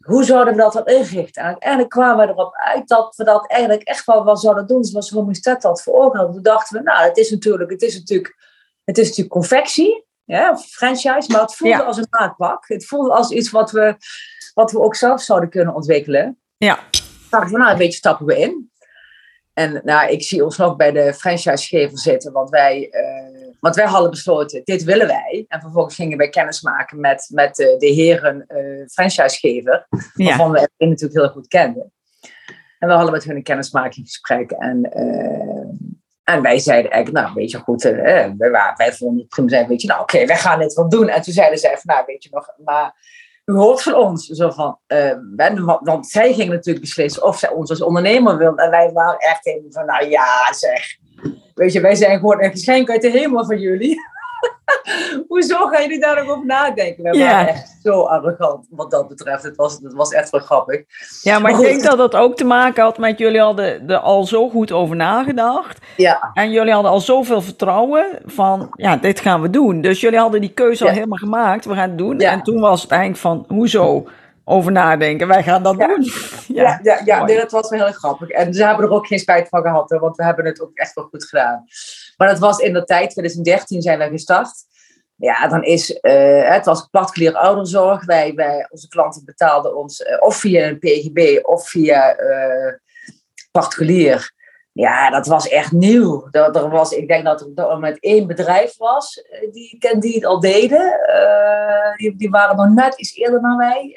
[0.00, 1.42] hoe zouden we dat dan inrichten?
[1.42, 4.84] En uiteindelijk kwamen we erop uit dat we dat eigenlijk echt wel wat zouden doen
[4.84, 6.32] zoals Homestead dat voor ogen had.
[6.32, 8.36] Toen dachten we, nou, het is natuurlijk, het is natuurlijk,
[8.84, 12.68] het is natuurlijk confectie ja, franchise, maar het voelde als een maatpak.
[12.68, 13.96] Het voelde als iets wat we,
[14.54, 16.38] wat we ook zelf zouden kunnen ontwikkelen.
[16.56, 16.78] Ja.
[17.30, 18.70] Dacht van, nou, een beetje stappen we in.
[19.52, 23.86] En nou, ik zie ons nog bij de franchisegever zitten, want wij, uh, want wij
[23.86, 25.44] hadden besloten, dit willen wij.
[25.48, 30.68] En vervolgens gingen wij kennis maken met, met de, de heren uh, franchisegever, waarvan ja.
[30.76, 31.92] we natuurlijk heel goed kenden.
[32.78, 34.50] En we hadden met hun een kennismakingsgesprek.
[34.50, 34.80] En
[36.34, 37.92] en wij zeiden eigenlijk, nou, weet je goed, uh,
[38.38, 41.08] wij, wij vonden het prima, weet je, nou oké, wij gaan dit wel doen.
[41.08, 42.94] En toen zeiden zij van, nou, weet je nog, maar
[43.44, 44.26] u hoort van ons.
[44.26, 48.64] Zo van, uh, want zij gingen natuurlijk beslissen of zij ons als ondernemer wilden.
[48.64, 50.96] En wij waren echt in van, nou ja, zeg.
[51.54, 54.00] Weet je, wij zijn gewoon een geschenk uit de hemel van jullie.
[55.28, 57.02] Hoezo gaan jullie daar nog over nadenken?
[57.02, 59.42] We waren echt zo arrogant wat dat betreft.
[59.42, 60.82] Het was, het was echt wel grappig.
[61.22, 64.24] Ja, maar, ik denk dat dat ook te maken had met jullie hadden er al
[64.24, 65.78] zo goed over nagedacht.
[65.96, 66.30] Ja.
[66.34, 69.80] En jullie hadden al zoveel vertrouwen van, ja, dit gaan we doen.
[69.80, 71.64] Dus jullie hadden die keuze al helemaal gemaakt.
[71.64, 72.18] We gaan het doen.
[72.18, 74.06] En toen was het eigenlijk van, hoezo?
[74.50, 75.28] over nadenken.
[75.28, 76.08] Wij gaan dat doen.
[76.54, 78.28] Ja, ja, ja, nee, dat was wel heel grappig.
[78.28, 80.94] En ze hebben er ook geen spijt van gehad, want we hebben het ook echt
[80.94, 81.64] wel goed gedaan.
[82.20, 84.52] Maar dat was in de tijd, 2013 zijn we gestart.
[85.16, 88.04] Ja, dan is, uh, het was particulier ouderzorg.
[88.04, 92.72] Wij, wij, onze klanten betaalden ons uh, of via een PGB of via uh,
[93.50, 94.32] particulier.
[94.72, 96.28] Ja, dat was echt nieuw.
[96.30, 100.40] Er, er was, ik denk dat er met één bedrijf was die, die het al
[100.40, 100.98] deden.
[101.96, 103.96] die, die waren nog net iets eerder dan wij.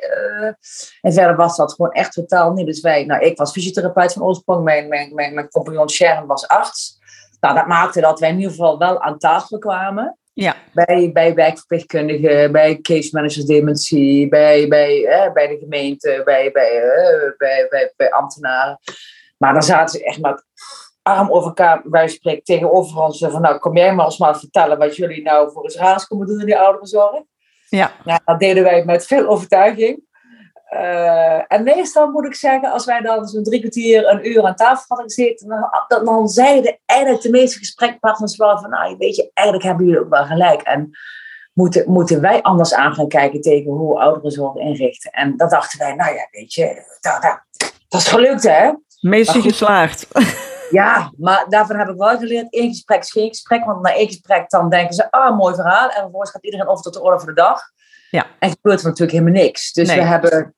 [1.02, 2.66] en verder was dat gewoon echt totaal nieuw.
[2.66, 4.64] Dus wij, nou, ik was fysiotherapeut van oorsprong.
[4.64, 7.02] Mijn, mijn, mijn, mijn compagnon Sharon was arts.
[7.44, 10.18] Nou, dat maakte dat wij in ieder geval wel aan tafel kwamen.
[10.34, 10.56] Ja.
[10.74, 16.82] Bij, bij wijkverpleegkundigen, bij case managers dementie, bij, bij, eh, bij de gemeente, bij, bij,
[16.82, 18.80] eh, bij, bij, bij, ambtenaren.
[19.38, 20.46] Maar dan zaten ze echt met
[21.02, 23.20] arm over elkaar bij spreken tegenover ons.
[23.20, 26.28] Van nou, kom jij maar eens maar vertellen wat jullie nou voor eens raars komen
[26.28, 27.22] doen in die ouderenzorg.
[27.70, 27.92] Ja.
[28.04, 30.04] Nou, dat deden wij met veel overtuiging.
[30.74, 34.56] Uh, en meestal moet ik zeggen, als wij dan zo'n drie kwartier, een uur aan
[34.56, 35.48] tafel hadden gezeten,
[35.88, 40.02] dan, dan zeiden eigenlijk de meeste gesprekpartners wel van, nou, weet je, eigenlijk hebben jullie
[40.02, 40.62] ook wel gelijk.
[40.62, 40.92] En
[41.54, 45.12] moeten, moeten wij anders aan gaan kijken tegen hoe ouderenzorg inrichten.
[45.12, 47.42] En dat dachten wij, nou ja, weet je, dat, dat,
[47.88, 48.72] dat is gelukt hè.
[49.00, 50.08] Missie geslaagd.
[50.70, 53.66] Ja, maar daarvan heb ik wel geleerd, één gesprek is geen gesprek.
[53.66, 55.90] Want na één gesprek dan denken ze, ah, mooi verhaal.
[55.90, 57.62] En vervolgens gaat iedereen over tot de orde voor de dag.
[58.10, 58.26] Ja.
[58.40, 59.72] En gebeurt er natuurlijk helemaal niks.
[59.72, 59.98] Dus Nee.
[59.98, 60.56] we hebben,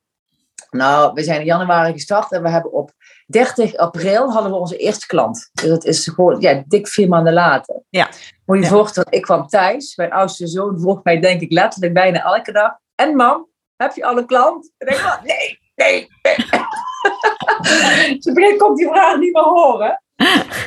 [0.70, 2.90] nou, we zijn in januari gestart en we hebben op
[3.26, 5.50] 30 april hadden we onze eerste klant.
[5.52, 7.82] Dus dat is gewoon, ja, dik vier maanden later.
[7.88, 8.08] Ja.
[8.44, 8.68] Moet je Ja.
[8.68, 9.96] voorstellen, ik kwam thuis.
[9.96, 12.72] Mijn oudste zoon vroeg mij, denk ik, letterlijk bijna elke dag.
[12.94, 14.72] En mam, heb je al een klant?
[14.78, 16.36] En ik dacht, nee, nee, nee.
[18.22, 20.00] Ze begint komt die vraag niet meer horen.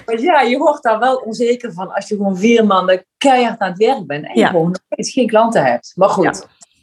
[0.05, 3.69] Maar ja, je wordt daar wel onzeker van als je gewoon vier maanden keihard aan
[3.69, 4.47] het werk bent en je Ja.
[4.47, 5.91] gewoon nog geen klanten hebt.
[5.95, 6.23] Maar goed,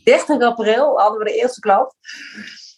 [0.05, 0.15] Ja.
[0.17, 1.95] 30 april hadden we de eerste klant.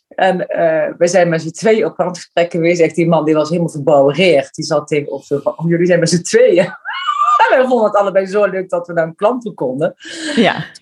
[0.08, 2.80] En eh, we zijn met z'n tweeën op klantgesprek geweest.
[2.80, 4.54] Echt, die man die was helemaal verbouwereerd.
[4.54, 6.64] Die zat tegenover zo van, oh, jullie zijn met z'n tweeën.
[7.50, 9.94] en wij vonden het allebei zo leuk dat we naar een klant toe konden.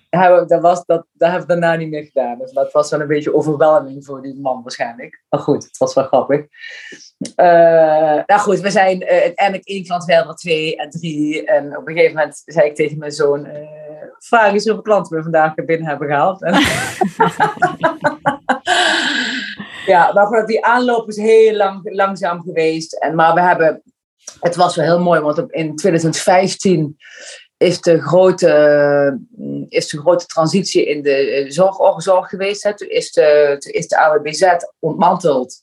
[0.09, 2.37] Ja, we- Dat, was, dat, dat hebben we daarna niet meer gedaan.
[2.37, 5.21] Dus dat was wel een beetje overweldiging voor die man waarschijnlijk.
[5.29, 6.45] Maar goed, het was wel grappig.
[7.35, 7.47] Eh,
[8.25, 11.45] nou goed, we zijn eh, uiteindelijk één klant verder, twee en drie.
[11.45, 13.47] En op een gegeven moment zei ik tegen mijn zoon...
[14.19, 16.41] vraag eens hoeveel klanten we vandaag binnen hebben gehaald.
[19.87, 22.93] Ja, maar die aanloop is heel lang, langzaam geweest.
[22.93, 23.81] En, maar we hebben...
[24.39, 26.97] Het was wel heel mooi, want in 2015
[27.57, 29.11] is de grote, eh,
[29.69, 32.63] is de grote transitie in de eh, zorg, zorg geweest.
[32.63, 32.75] Hè.
[32.75, 34.43] Toen, is de, is de AWBZ
[34.79, 35.61] ontmanteld.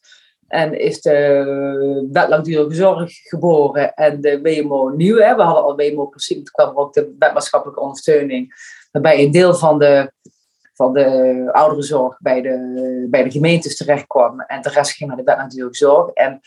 [0.48, 5.16] En is de wet langdurige zorg geboren en de WMO nieuw.
[5.16, 5.34] Hè.
[5.34, 8.54] We hadden al WMO principe, toen kwam er ook de wet maatschappelijke ondersteuning.
[8.92, 10.12] Waarbij een deel van de,
[10.74, 14.40] van de ouderenzorg bij de, bij de gemeentes terecht kwam.
[14.40, 16.10] En de rest ging naar de wet zorg.
[16.12, 16.40] En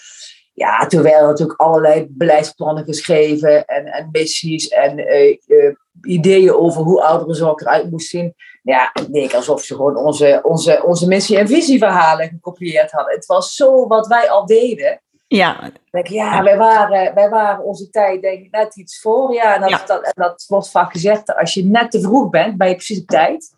[0.54, 6.82] ja, toen werden natuurlijk allerlei beleidsplannen geschreven en, en missies en eh, eh, ideeën over
[6.82, 8.34] hoe ouderenzorg eruit moest zien.
[8.63, 13.13] Ja, het leek alsof ze gewoon onze, onze, onze missie- en visieverhalen gekopieerd hadden.
[13.16, 15.02] Het was zo wat wij al deden.
[15.28, 19.34] ja, Ik Denk, ja, wij waren, wij waren onze tijd denk ik net iets voor.
[19.34, 19.84] Ja, en dat, Ja.
[19.86, 23.02] dat, en dat wordt vaak gezegd, als je net te vroeg bent, ben je precies
[23.02, 23.50] op tijd.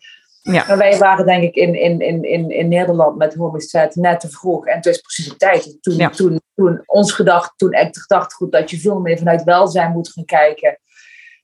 [0.42, 4.20] Ja, Maar wij waren denk ik in, in, in, in, in Nederland met homicide net
[4.20, 4.66] te vroeg.
[4.66, 5.78] En het is precies op tijd.
[5.80, 6.08] Toen, Ja.
[6.10, 10.12] toen, toen ons gedacht, toen echt gedacht goed dat je veel meer vanuit welzijn moet
[10.12, 10.78] gaan kijken.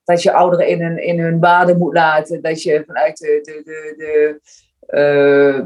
[0.05, 2.43] Dat je ouderen in hun, in hun waarde moet laten.
[2.43, 4.41] Dat je vanuit de, de, de, de
[4.87, 5.61] eh,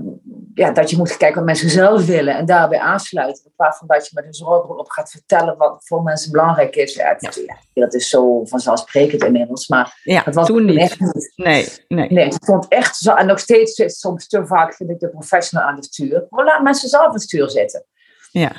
[0.55, 3.45] ja, dat je moet kijken wat mensen zelf willen en daarbij aansluiten.
[3.45, 6.77] In plaats van dat je met een zorgbril op gaat vertellen wat voor mensen belangrijk
[6.77, 6.95] is.
[6.95, 9.69] Ja, het- ja, dat is zo vanzelfsprekend inmiddels.
[9.69, 10.79] Maar ja, het was toen niet.
[10.79, 11.33] echt niet.
[11.37, 12.09] Nee, nee.
[12.11, 13.15] Nee, het stond echt zo.
[13.15, 16.27] En nog steeds zit soms te vaak, vind ik, de professional aan het stuur.
[16.31, 17.85] Maar laat mensen zelf aan het stuur zitten.
[18.31, 18.53] Ja,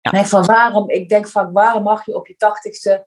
[0.00, 0.24] Ja.
[0.24, 3.06] Van waarom, ik denk van waarom mag je op je tachtigste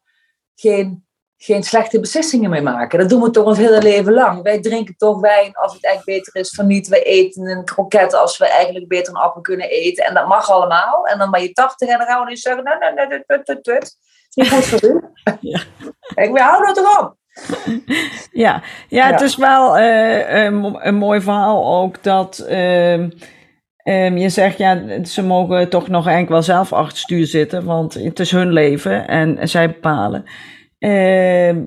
[0.55, 1.07] geen,
[1.41, 2.99] geen slechte beslissingen meer maken?
[2.99, 4.41] Dat doen we toch ons hele leven lang.
[4.41, 6.87] Wij drinken toch wijn als het echt beter is van niet.
[6.87, 10.05] Wij eten een kroket als we eigenlijk beter een appel kunnen eten.
[10.05, 11.05] En dat mag allemaal.
[11.07, 13.23] En dan ben je tachtig en dan gaan we nu zeggen, nee, nee, nee, dit,
[13.27, 13.83] dit, dit, dit.
[13.83, 15.01] is niet goed voor u.
[15.39, 15.59] Ja.
[16.15, 17.15] Ik we houden het erop.
[18.31, 19.25] Ja, ja, het Ja.
[19.25, 23.09] is wel eh, een, een mooi verhaal ook dat ehm,
[23.77, 27.65] ehm, je zegt, ja, ze mogen toch nog eigenlijk wel zelf achter het stuur zitten,
[27.65, 30.25] want het is hun leven en zij bepalen.
[30.79, 31.57] Ehm,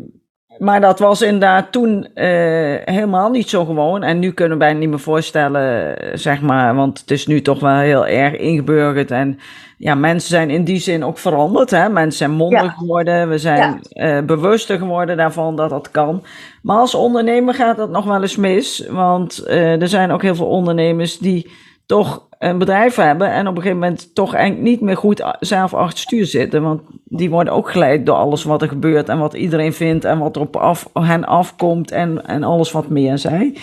[0.58, 4.02] maar dat was inderdaad toen eh, helemaal niet zo gewoon.
[4.02, 7.76] En nu kunnen wij niet meer voorstellen, zeg maar, want het is nu toch wel
[7.76, 9.10] heel erg ingeburgerd.
[9.10, 9.38] En
[9.78, 11.70] ja, mensen zijn in die zin ook veranderd.
[11.70, 11.88] Hè?
[11.88, 12.70] Mensen zijn mondiger Ja.
[12.70, 13.28] geworden.
[13.28, 16.24] We zijn eh, bewuster geworden daarvan dat dat kan.
[16.62, 18.86] Maar als ondernemer gaat dat nog wel eens mis.
[18.90, 21.50] Want eh, er zijn ook heel veel ondernemers die
[21.86, 25.74] toch een bedrijf hebben en op een gegeven moment toch eigenlijk niet meer goed zelf
[25.74, 26.62] achter het stuur zitten.
[26.62, 30.18] Want die worden ook geleid door alles wat er gebeurt en wat iedereen vindt en
[30.18, 33.56] wat er op af, hen afkomt en, en alles wat meer zij.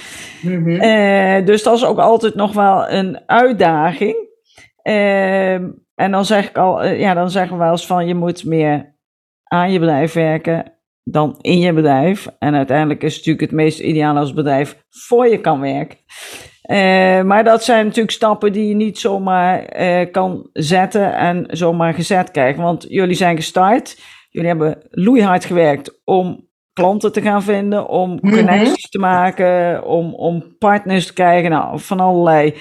[0.44, 4.16] Eh, dus dat is ook altijd nog wel een uitdaging.
[4.82, 8.16] Ehm, en dan zeg ik al, eh, ja, dan zeggen we wel eens van je
[8.16, 8.96] moet meer
[9.44, 12.28] aan je bedrijf werken dan in je bedrijf.
[12.40, 15.98] En uiteindelijk is het natuurlijk het meest ideaal als bedrijf voor je kan werken.
[16.70, 21.94] Eh, maar dat zijn natuurlijk stappen die je niet zomaar eh, kan zetten en zomaar
[21.94, 22.64] gezet krijgen.
[22.64, 23.98] Want jullie zijn gestart,
[24.30, 28.36] jullie hebben loeihard gewerkt om klanten te gaan vinden, om Mhm.
[28.36, 32.54] connecties te maken, om, om partners te krijgen, nou, van allerlei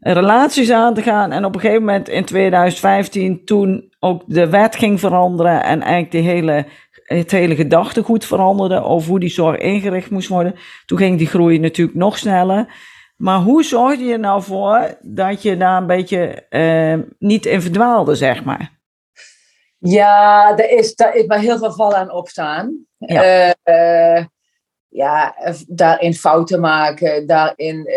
[0.00, 1.32] relaties aan te gaan.
[1.32, 6.10] En op een gegeven moment in 2015, toen ook de wet ging veranderen en eigenlijk
[6.12, 6.66] de hele,
[7.04, 10.54] het hele gedachtegoed veranderde over hoe die zorg ingericht moest worden,
[10.86, 12.90] toen ging die groei natuurlijk nog sneller.
[13.22, 17.62] Maar hoe zorg je er nou voor dat je daar een beetje eh, niet in
[17.62, 18.80] verdwaalde, zeg maar?
[19.78, 22.86] Ja, er is, daar is maar heel veel vallen en opstaan.
[22.98, 23.22] Ja.
[23.22, 23.52] Eh,
[24.16, 24.24] eh,
[24.88, 27.88] ja, daarin fouten maken, daarin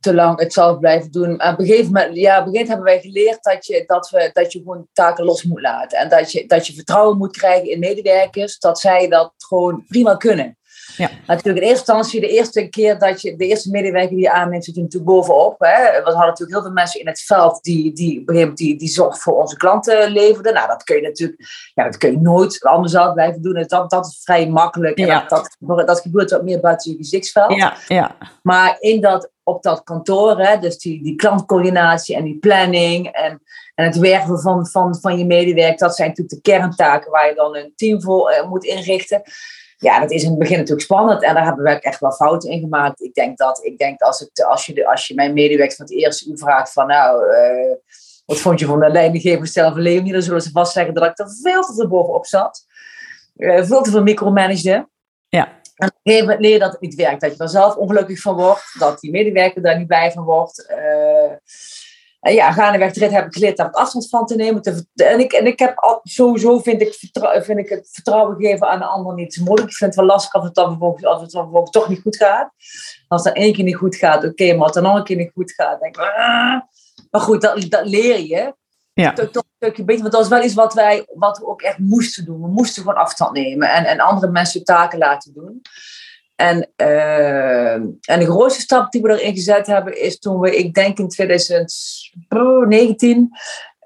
[0.00, 1.38] te lang hetzelfde blijven doen.
[1.38, 3.84] En op een gegeven moment, ja, op een gegeven moment hebben wij geleerd dat je,
[3.86, 5.98] dat we, dat je gewoon taken los moet laten.
[5.98, 10.16] En dat je, dat je vertrouwen moet krijgen in medewerkers, dat zij dat gewoon prima
[10.16, 10.57] kunnen.
[10.98, 11.10] Ja.
[11.26, 14.64] Natuurlijk in eerste instantie, de eerste keer dat je de eerste medewerker die je aanneemt,
[14.64, 15.54] zit je natuurlijk bovenop.
[15.58, 15.82] Hè.
[15.82, 19.40] We hadden natuurlijk heel veel mensen in het veld die, die, die, die zorg voor
[19.40, 20.54] onze klanten leverden.
[20.54, 21.42] Nou, dat kun je natuurlijk,
[21.74, 23.54] ja, dat kun je nooit anders zou blijven doen.
[23.54, 24.98] Dus dat, dat is vrij makkelijk.
[24.98, 25.24] Ja.
[25.28, 27.54] dat, dat, dat, gebeurt wat meer buiten je gezichtsveld.
[27.54, 28.16] Ja, ja.
[28.42, 33.42] Maar in dat, op dat kantoor, hè, dus die, die klantcoördinatie en die planning en,
[33.74, 37.34] en het werven van, van, van je medewerker, dat zijn natuurlijk de kerntaken waar je
[37.34, 39.22] dan een team voor uh, moet inrichten
[39.78, 42.50] ja, dat is in het begin natuurlijk spannend en daar hebben we echt wel fouten
[42.50, 43.02] in gemaakt.
[43.02, 45.86] Ik denk dat, ik denk als, het, als, je, de, als je mijn medewerkers van
[45.86, 47.74] het eerste uur vraagt van nou, uh,
[48.26, 51.04] wat vond je van de leidinggever zelf van Leonie, dan zullen ze vast zeggen dat
[51.04, 52.66] ik er veel te veel bovenop zat.
[53.36, 54.88] Uh, veel te veel micromanagede.
[55.28, 55.46] Ja.
[55.76, 57.20] En op een gegeven moment leer je dat het niet werkt.
[57.20, 58.76] Dat je er zelf ongelukkig van wordt.
[58.78, 60.70] Dat die medewerker daar niet blij van wordt.
[60.70, 61.32] Uh,
[62.20, 64.62] en ja, gaandeweg de rit heb ik geleerd daar afstand van te nemen.
[64.94, 67.10] en, ik, en ik heb al, sowieso vind ik,
[67.42, 69.70] vind ik het vertrouwen geven aan de ander niet zo moeilijk.
[69.70, 72.00] Ik vind het wel lastig als het dan vervolgens, als het dan vervolgens toch niet
[72.00, 72.50] goed gaat.
[73.08, 75.04] Als het dan één keer niet goed gaat, oké, maar als het dan nog een
[75.04, 76.60] keer niet goed gaat, denk ik, ah.
[77.10, 78.54] Maar goed, dat, dat leer je.
[78.92, 79.12] Ja.
[79.12, 80.02] Toch, toch een stukje beter.
[80.02, 82.42] Want dat was wel iets wat, wij, wat we ook echt moesten doen.
[82.42, 85.62] We moesten gewoon afstand nemen en, en andere mensen taken laten doen.
[86.40, 90.74] En, uh, en de grootste stap die we erin gezet hebben is toen we, ik
[90.74, 93.30] denk in 2019,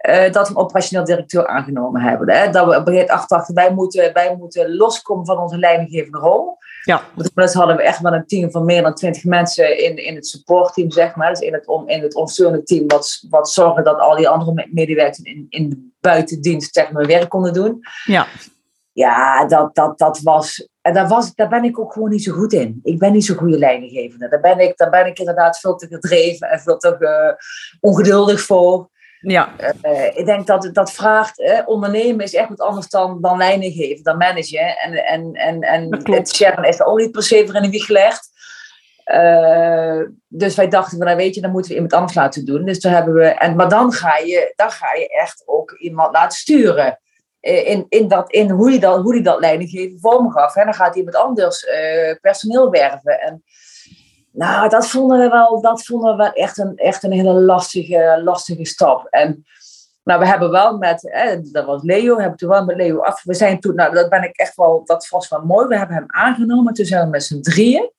[0.08, 2.30] uh, dat we een operationeel directeur aangenomen hebben.
[2.30, 2.50] Hè?
[2.50, 6.56] Dat we op een gegeven wij moeten, wij moeten loskomen van onze leidinggevende rol.
[6.84, 7.02] Ja.
[7.34, 10.26] Dus hadden we echt wel een team van meer dan 20 mensen in, in het
[10.26, 11.30] supportteam, zeg maar.
[11.30, 14.68] Dus in het, om, in het ondersteunende team, wat, wat zorgen dat al die andere
[14.70, 17.80] medewerkers in, in de buitendienst zeg maar, werk konden doen.
[18.04, 18.26] Ja.
[18.92, 22.32] Ja, dat, dat, dat was en daar, was, daar ben ik ook gewoon niet zo
[22.32, 22.80] goed in.
[22.82, 24.28] Ik ben niet zo'n goede leidinggevende.
[24.28, 27.32] Daar ben, ik, daar ben ik inderdaad veel te gedreven en veel te uh,
[27.80, 28.90] ongeduldig voor.
[29.20, 29.52] Ja.
[29.82, 34.16] Uh, ik denk dat dat vraagt, ondernemen is echt wat anders dan, dan leidinggeven, dan
[34.16, 34.78] managen.
[34.78, 37.70] En, en, en, en het Sharon is er ook niet per se voor in de
[37.70, 38.30] wieg gelegd.
[40.28, 42.64] dus wij dachten, van, nou weet je, dan moeten we iemand anders laten doen.
[42.64, 46.12] Dus toen hebben we, en, maar dan ga, je, dan ga je echt ook iemand
[46.12, 47.00] laten sturen.
[47.42, 50.54] Eh, in, in, dat, in hoe hij dat, hoe die dat leidinggeven vorm gaf.
[50.54, 53.20] Dan gaat iemand anders uh, personeel werven.
[53.20, 53.44] En
[54.32, 58.20] nou, dat vonden we wel, dat vonden we wel echt, een, echt een hele lastige,
[58.24, 59.06] lastige stap.
[59.10, 59.44] En
[60.04, 63.22] nou, we hebben wel met, eh, dat was Leo, hebben toen wel met Leo af.
[63.22, 65.66] We zijn toen, nou, dat ben ik echt wel, dat was wel mooi.
[65.66, 66.74] We hebben hem aangenomen.
[66.74, 67.90] Toen zijn we met z'n drieën.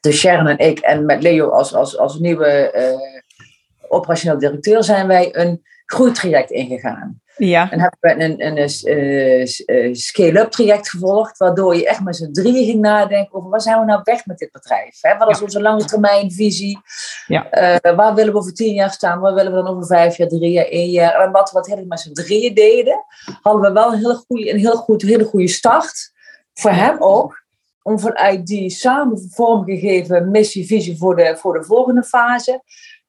[0.00, 5.06] Dus Sharon en ik en met Leo als, als, als nieuwe uh, operationeel directeur zijn
[5.06, 7.20] wij een groeitraject ingegaan.
[7.36, 7.70] Ja.
[7.70, 12.32] En hebben we een, een, een, een scale-up traject gevolgd, waardoor je echt met z'n
[12.32, 14.98] drieën ging nadenken over waar zijn we nou weg met dit bedrijf?
[15.00, 15.16] Hè?
[15.16, 16.78] Wat is onze lange termijn visie?
[17.26, 17.76] Ja.
[17.84, 19.20] Uh, waar willen we over tien jaar staan?
[19.20, 21.20] Waar willen we dan over vijf jaar, drie jaar, één jaar?
[21.20, 23.04] En wat we wat met z'n drieën deden,
[23.42, 26.12] hadden we wel een hele goede, een heel goed, hele goede start.
[26.54, 27.44] Voor hem ook.
[27.82, 32.62] Om vanuit die samen vormgegeven missie, visie voor de, voor de volgende fase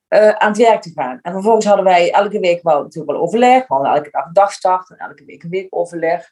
[0.09, 1.19] uh, aan het werk te gaan.
[1.21, 3.67] En vervolgens hadden wij elke week wel natuurlijk wel overleg.
[3.67, 6.31] We hadden elke dag een dagstart en elke week een weekoverleg.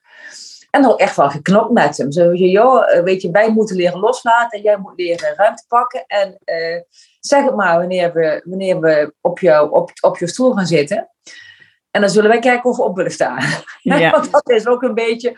[0.72, 2.12] En dan echt wel geknopt met hem.
[2.12, 4.58] Zo je, joh, weet je, wij moeten leren loslaten.
[4.58, 6.04] En jij moet leren ruimte pakken.
[6.08, 6.82] En uh,
[7.20, 11.10] zeg het maar wanneer we, wanneer we op, jou, op, op je stoel gaan zitten.
[11.92, 13.40] En dan zullen wij kijken of we op willen staan.
[13.86, 14.12] Ja.
[14.12, 15.36] Want dat is ook een beetje.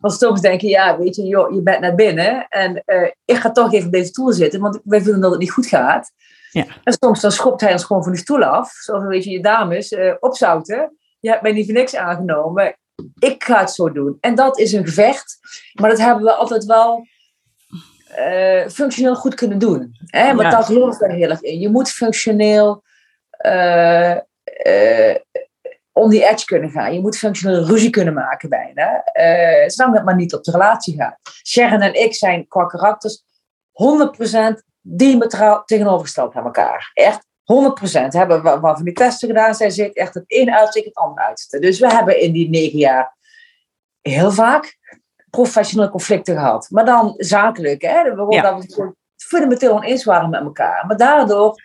[0.00, 2.48] Want soms denk je, ja, weet je, joh, je bent naar binnen.
[2.48, 4.60] En uh, ik ga toch even op deze stoel zitten.
[4.60, 6.12] Want wij vinden dat het niet goed gaat.
[6.50, 6.66] Ja.
[6.84, 8.72] En soms dan schopt hij ons gewoon van de stoel af.
[8.72, 10.96] Zo weet je, je dames, uh, opzouten.
[11.20, 12.78] Je hebt mij niet voor niks aangenomen.
[13.18, 14.16] Ik ga het zo doen.
[14.20, 15.38] En dat is een gevecht.
[15.72, 17.06] Maar dat hebben we altijd wel
[18.18, 19.96] uh, functioneel goed kunnen doen.
[20.06, 20.26] Hè?
[20.26, 20.50] Want ja.
[20.50, 21.58] daar geloof ik er heel erg in.
[21.58, 22.82] Je moet functioneel
[23.46, 24.16] uh,
[25.92, 26.94] on the edge kunnen gaan.
[26.94, 29.02] Je moet functioneel ruzie kunnen maken bijna.
[29.66, 31.18] zolang het maar niet op de relatie gaat.
[31.46, 33.22] Sharon en ik zijn qua karakters
[33.72, 36.90] 100% diametraal tegenovergesteld aan elkaar.
[36.94, 39.54] Echt 100% hebben we van die testen gedaan.
[39.54, 41.62] Zij zit echt het een uitzicht het ander uitzicht.
[41.62, 43.16] Dus we hebben in die negen jaar
[44.00, 44.78] heel vaak
[45.30, 46.66] professionele conflicten gehad.
[46.70, 47.82] Maar dan zakelijk.
[47.82, 48.14] Hè?
[48.14, 48.42] We ja.
[48.42, 50.86] dat we fundamenteel oneens waren met elkaar.
[50.86, 51.62] Maar daardoor,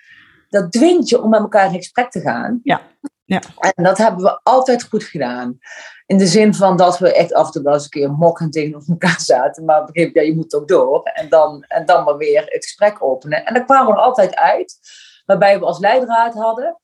[0.50, 2.60] dat dwingt je om met elkaar in gesprek te gaan.
[2.64, 2.82] Ja.
[3.26, 3.42] Ja.
[3.58, 5.60] En dat hebben we altijd goed gedaan.
[6.06, 8.52] In de zin van dat we echt af en toe wel eens een keer mokken
[8.52, 9.66] tegenover elkaar zaten.
[9.66, 11.04] Maar begreep ja, je moet ook door.
[11.04, 13.46] En dan, en dan maar weer het gesprek openen.
[13.46, 14.80] En daar kwamen we altijd uit.
[15.26, 16.80] Waarbij we als leidraad hadden.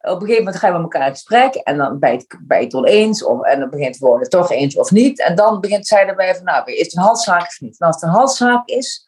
[0.00, 1.54] Op een gegeven moment gaan we met elkaar in gesprek.
[1.54, 3.24] En dan bij het, bij het eens.
[3.24, 5.20] Of, en dan begint het worden toch eens of niet.
[5.20, 7.80] En dan begint zeiden wij van nou, is het een halszaak of niet?
[7.80, 9.06] En als het een halszaak is,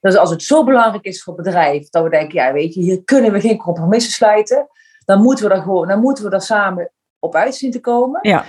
[0.00, 2.80] Dus als het zo belangrijk is voor het bedrijf, dat we denken, ja, weet je,
[2.80, 4.68] hier kunnen we geen compromissen sluiten,
[5.04, 8.18] dan moeten we er gewoon, dan moeten we er samen op uit zien te komen.
[8.22, 8.44] Ja.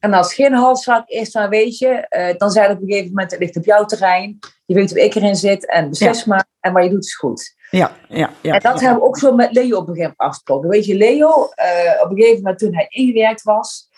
[0.00, 2.88] En als het geen halszaak is, dan weet je, uh, dan zijn het op een
[2.88, 4.38] gegeven moment, het ligt op jouw terrein.
[4.66, 6.44] Je weet hoe ik erin zit en beslis maar.
[6.60, 7.54] En wat je doet is goed.
[7.70, 8.54] Ja, ja, ja.
[8.54, 10.68] En dat hebben we ook zo met Leo op een gegeven moment afgesproken.
[10.68, 13.88] Weet je, Leo, uh, op een gegeven moment toen hij ingewerkt was,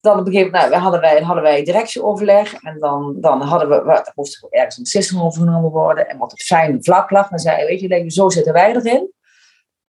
[0.00, 2.54] dan op een gegeven moment nou, hadden, wij, hadden wij directieoverleg.
[2.54, 6.08] En dan, dan hadden we, wat, moest er ergens een beslissing overgenomen worden.
[6.08, 9.12] En wat op zijn vlak lag, dan zei weet je, Leo, zo zitten wij erin.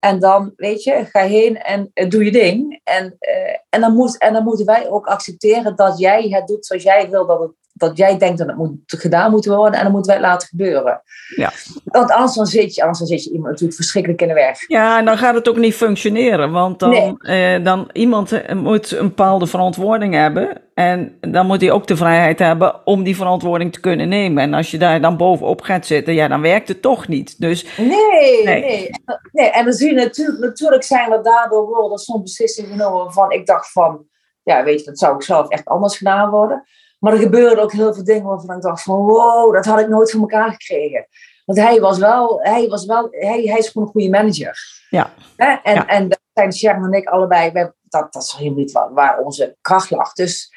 [0.01, 2.81] En dan, weet je, ga heen en uh, doe je ding.
[2.83, 6.65] En, uh, en, dan moet, en dan moeten wij ook accepteren dat jij het doet
[6.65, 9.73] zoals jij wil dat, het, dat jij denkt dat het moet, gedaan moet worden.
[9.73, 11.01] En dan moeten wij het laten gebeuren.
[11.35, 11.51] Ja.
[11.83, 14.67] Want anders dan, zit je, anders dan zit je iemand natuurlijk verschrikkelijk in de weg.
[14.67, 16.51] Ja, en dan gaat het ook niet functioneren.
[16.51, 17.57] Want dan, nee.
[17.57, 20.61] uh, dan iemand moet een bepaalde verantwoording hebben.
[20.81, 24.43] En dan moet hij ook de vrijheid hebben om die verantwoording te kunnen nemen.
[24.43, 27.41] En als je daar dan bovenop gaat zitten, ja, dan werkt het toch niet.
[27.41, 28.61] Dus, nee, nee.
[28.61, 28.89] nee.
[29.31, 29.49] nee.
[29.49, 33.45] En dan zie je natuurlijk, natuurlijk zijn er daardoor worden soms beslissingen genomen waarvan ik
[33.45, 34.05] dacht van,
[34.43, 36.63] ja, weet je, dat zou ik zelf echt anders gedaan worden.
[36.99, 39.87] Maar er gebeurden ook heel veel dingen waarvan ik dacht van, wow, dat had ik
[39.87, 41.07] nooit voor elkaar gekregen.
[41.45, 44.57] Want hij was wel, hij was wel, hij, hij is gewoon een goede manager.
[44.89, 45.13] Ja.
[45.35, 45.87] En, Ja.
[45.87, 49.19] en daar zijn Sharon en ik allebei, wij, dat, dat is helemaal niet waar, waar
[49.19, 50.13] onze kracht lag.
[50.13, 50.53] Dus,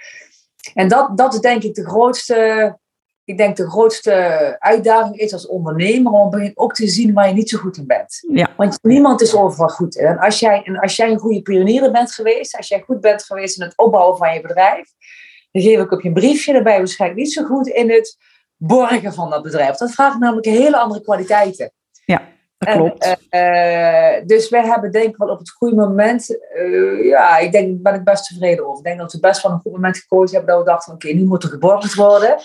[0.74, 2.78] en dat, dat is denk ik de grootste,
[3.24, 7.34] ik denk de grootste uitdaging is als ondernemer om begin ook te zien waar je
[7.34, 8.24] niet zo goed in bent.
[8.28, 8.54] Ja.
[8.56, 10.06] Want niemand is overal goed in.
[10.06, 13.24] En als jij, en als jij een goede pionier bent geweest, als jij goed bent
[13.24, 14.92] geweest in het opbouwen van je bedrijf,
[15.52, 18.16] dan geef ik op je briefje, dan ben je waarschijnlijk niet zo goed in het
[18.56, 19.76] borgen van dat bedrijf.
[19.76, 21.72] Dat vraagt namelijk hele andere kwaliteiten.
[22.58, 23.16] Dat klopt.
[23.28, 27.52] eh, eh, dus wij hebben denk ik wel op het goede moment, eh, ja, ik
[27.52, 28.78] denk, ben ik best tevreden over.
[28.78, 31.08] Ik denk dat we best wel een goed moment gekozen hebben, dat we dachten, oké,
[31.08, 32.36] nu moet er geborgd worden.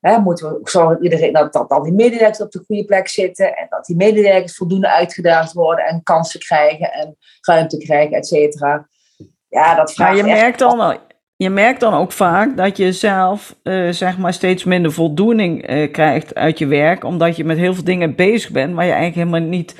[0.00, 3.08] Hè, moeten we zorgen dat, iedereen, dat, dat al die medewerkers op de goede plek
[3.08, 8.26] zitten en dat die medewerkers voldoende uitgedaagd worden en kansen krijgen en ruimte krijgen, et
[8.26, 8.88] cetera.
[9.48, 10.98] Ja, dat Maar vraagt je echt- merkt, dan,
[11.42, 15.92] je merkt dan ook vaak dat je zelf eh, zeg maar steeds minder voldoening eh,
[15.92, 19.28] krijgt uit je werk, omdat je met heel veel dingen bezig bent waar je eigenlijk
[19.28, 19.76] helemaal niet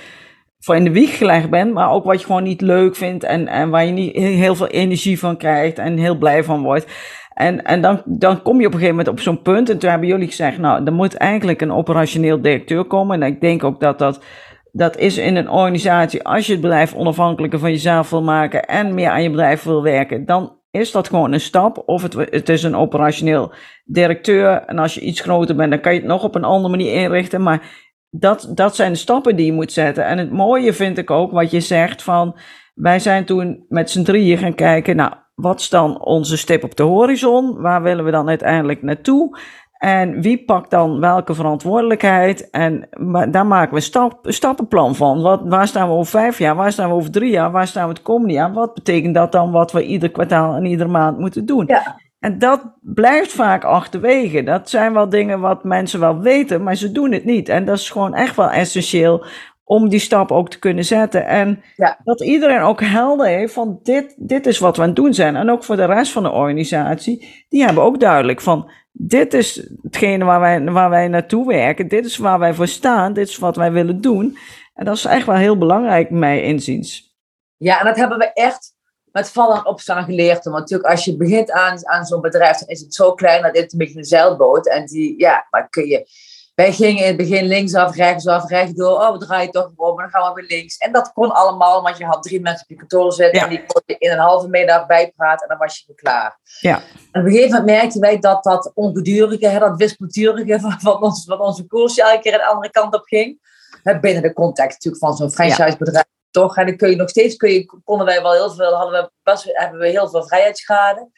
[0.58, 3.48] voor in de wieg gelegd bent, maar ook wat je gewoon niet leuk vindt en,
[3.48, 6.86] en waar je niet heel veel energie van krijgt en heel blij van wordt.
[7.34, 9.70] En, en dan, dan kom je op een gegeven moment op zo'n punt.
[9.70, 13.22] En toen hebben jullie gezegd, nou, er moet eigenlijk een operationeel directeur komen.
[13.22, 14.24] En ik denk ook dat dat,
[14.72, 18.94] dat is in een organisatie, als je het bedrijf onafhankelijker van jezelf wil maken en
[18.94, 21.82] meer aan je bedrijf wil werken, dan is dat gewoon een stap.
[21.86, 23.52] Of het, het is een operationeel
[23.84, 24.62] directeur.
[24.62, 26.92] En als je iets groter bent, dan kan je het nog op een andere manier
[26.92, 27.42] inrichten.
[27.42, 30.04] Maar dat, dat zijn de stappen die je moet zetten.
[30.04, 32.38] En het mooie vind ik ook wat je zegt van,
[32.74, 36.76] wij zijn toen met z'n drieën gaan kijken, nou, wat is dan onze stip op
[36.76, 37.60] de horizon?
[37.60, 39.38] Waar willen we dan uiteindelijk naartoe?
[39.82, 42.50] En wie pakt dan welke verantwoordelijkheid?
[42.50, 42.88] En
[43.30, 45.22] daar maken we een stap, een stappenplan van.
[45.22, 46.54] Wat, waar staan we over vijf jaar?
[46.54, 47.50] Waar staan we over drie jaar?
[47.50, 48.52] Waar staan we het komende jaar?
[48.52, 51.64] Wat betekent dat dan wat we ieder kwartaal en iedere maand moeten doen?
[51.66, 51.96] Ja.
[52.18, 54.42] En dat blijft vaak achterwege.
[54.42, 57.48] Dat zijn wel dingen wat mensen wel weten, maar ze doen het niet.
[57.48, 59.24] En dat is gewoon echt wel essentieel
[59.64, 61.26] om die stap ook te kunnen zetten.
[61.26, 61.98] En Ja.
[62.04, 65.36] dat iedereen ook helder heeft van dit, dit is wat we aan het doen zijn.
[65.36, 69.68] En ook voor de rest van de organisatie, die hebben ook duidelijk van dit is
[69.82, 71.88] hetgene waar wij, waar wij naartoe werken.
[71.88, 73.12] Dit is waar wij voor staan.
[73.12, 74.38] Dit is wat wij willen doen.
[74.74, 77.16] En dat is echt wel heel belangrijk, mij inziens.
[77.56, 78.74] Ja, en dat hebben we echt
[79.12, 80.44] met vallen en opstaan geleerd.
[80.44, 83.54] Want natuurlijk, als je begint aan, aan zo'n bedrijf, dan is het zo klein dat
[83.54, 84.68] dit een beetje een zeilboot.
[84.68, 86.06] En die, ja, dan kun je.
[86.54, 89.00] Wij gingen in het begin linksaf, rechtsaf, rechtdoor.
[89.00, 90.76] Oh, we draaien toch om, en dan gaan we weer links.
[90.76, 93.38] En dat kon allemaal, want je had drie mensen op je kantoor zitten.
[93.38, 93.44] Ja.
[93.44, 96.38] En die kon je in een halve middag bijpraten en dan was je weer klaar.
[96.60, 96.82] Ja.
[97.12, 101.02] En op een gegeven moment merkten wij dat dat ongedurige, hè, dat wispelturige van, van,
[101.02, 103.40] ons, van onze koers elke keer de andere kant op ging.
[103.82, 106.04] Hè, binnen de context natuurlijk van zo'n franchisebedrijf.
[106.30, 106.56] Toch?
[106.56, 109.10] En dan kun je nog steeds, kun je, konden wij wel heel veel, hadden we
[109.22, 111.12] best, hebben we heel veel vrijheidsgraden.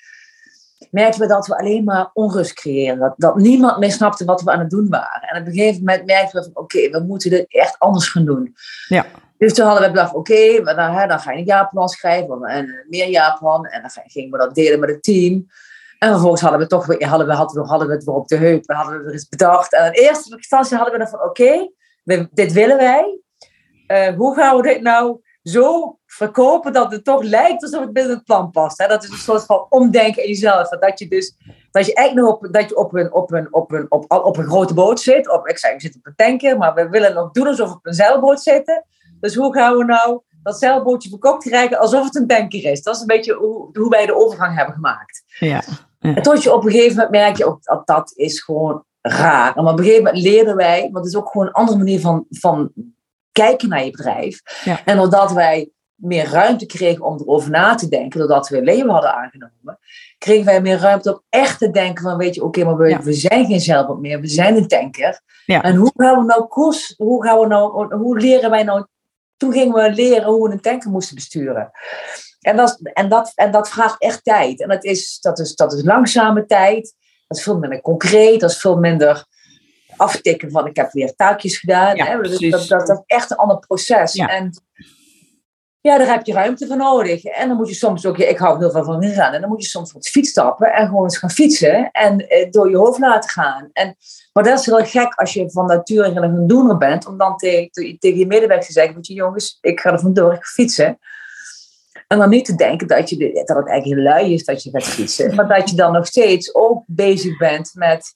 [0.91, 2.99] Merkten we dat we alleen maar onrust creëren.
[2.99, 5.29] Dat, dat niemand meer snapte wat we aan het doen waren.
[5.29, 8.25] En op een gegeven moment merkten we van, oké, we moeten dit echt anders gaan
[8.25, 8.55] doen.
[8.89, 9.07] Ja.
[9.39, 10.77] Dus toen hadden we bedacht, oké, dan,
[11.09, 13.67] dan ga je een jaarplan schrijven, en een meerjaarplan.
[13.67, 15.47] En dan gingen we dat delen met het team.
[15.99, 18.29] En vervolgens hadden we toch weer, hadden we, hadden we, hadden we het weer op
[18.29, 18.69] de heup.
[18.69, 19.73] En hadden we weer eens bedacht.
[19.73, 21.71] En in eerste instantie hadden we dan van, oké,
[22.03, 23.19] we- dit willen wij.
[23.87, 28.15] Eh, hoe gaan we dit nou zo verkopen dat het toch lijkt alsof het binnen
[28.15, 28.79] het plan past?
[28.79, 28.87] Hè?
[28.87, 30.69] Dat is een soort van omdenken in jezelf.
[30.69, 31.37] Dat je dus
[31.71, 34.37] dat je eigenlijk nog op, dat je op, een, op, een, op, een, op, op
[34.37, 35.31] een grote boot zit.
[35.31, 37.75] Op, ik zei, we zitten op een tanker, maar we willen nog doen alsof we
[37.75, 38.85] op een zeilboot zitten.
[39.21, 42.83] Dus hoe gaan we nou dat zeilbootje verkocht krijgen alsof het een tanker is?
[42.83, 45.23] Dat is een beetje hoe, hoe wij de overgang hebben gemaakt.
[45.39, 45.63] Ja.
[45.99, 49.55] En tot je op een gegeven moment merk je ook dat dat is gewoon raar.
[49.55, 52.01] Maar op een gegeven moment leerden wij, want het is ook gewoon een andere manier
[52.01, 52.73] van, van
[53.35, 54.41] kijken naar je bedrijf.
[54.65, 54.81] Ja.
[54.85, 59.15] En doordat wij meer ruimte kregen om erover na te denken, doordat we leven hadden
[59.15, 59.79] aangenomen,
[60.19, 63.03] kregen wij meer ruimte om echt te denken van, weet je, oké, maar we, Ja.
[63.03, 65.21] we zijn geen zelfbad meer, we zijn een tanker.
[65.47, 65.63] Ja.
[65.63, 68.87] En hoe gaan we nou koers, hoe gaan we nou, hoe leren wij nou,
[69.37, 71.71] toen gingen we leren hoe we een tanker moesten besturen.
[72.41, 74.61] En dat, en dat, en dat vraagt echt tijd.
[74.63, 76.95] En dat is, dat, is, dat is langzame tijd.
[77.27, 78.41] Dat is veel minder concreet.
[78.41, 79.27] Dat is veel minder
[79.97, 81.97] aftikken van ik heb weer taakjes gedaan.
[81.97, 82.21] Ja, hè.
[82.21, 84.13] Dus dat, dat, dat is echt een ander proces.
[84.13, 84.29] Ja.
[84.29, 84.53] En
[85.81, 87.25] ja, daar heb je ruimte voor nodig.
[87.25, 89.33] En dan moet je soms ook, ik hou heel veel van rennen.
[89.33, 91.91] En dan moet je soms op de fiets stappen en gewoon eens gaan fietsen.
[91.91, 93.71] En eh, door je hoofd laten gaan.
[93.73, 93.97] En,
[94.33, 97.07] maar dat is heel gek als je van nature een doener bent.
[97.07, 100.33] Om dan tegen, tegen je medewerkers te zeggen, weet je jongens, ik ga er vandoor,
[100.33, 100.99] ik ga fietsen.
[102.07, 103.17] En dan niet te denken dat, je,
[103.47, 105.35] dat het eigenlijk heel lui is dat je gaat fietsen.
[105.35, 108.15] Maar dat je dan nog steeds ook bezig bent met...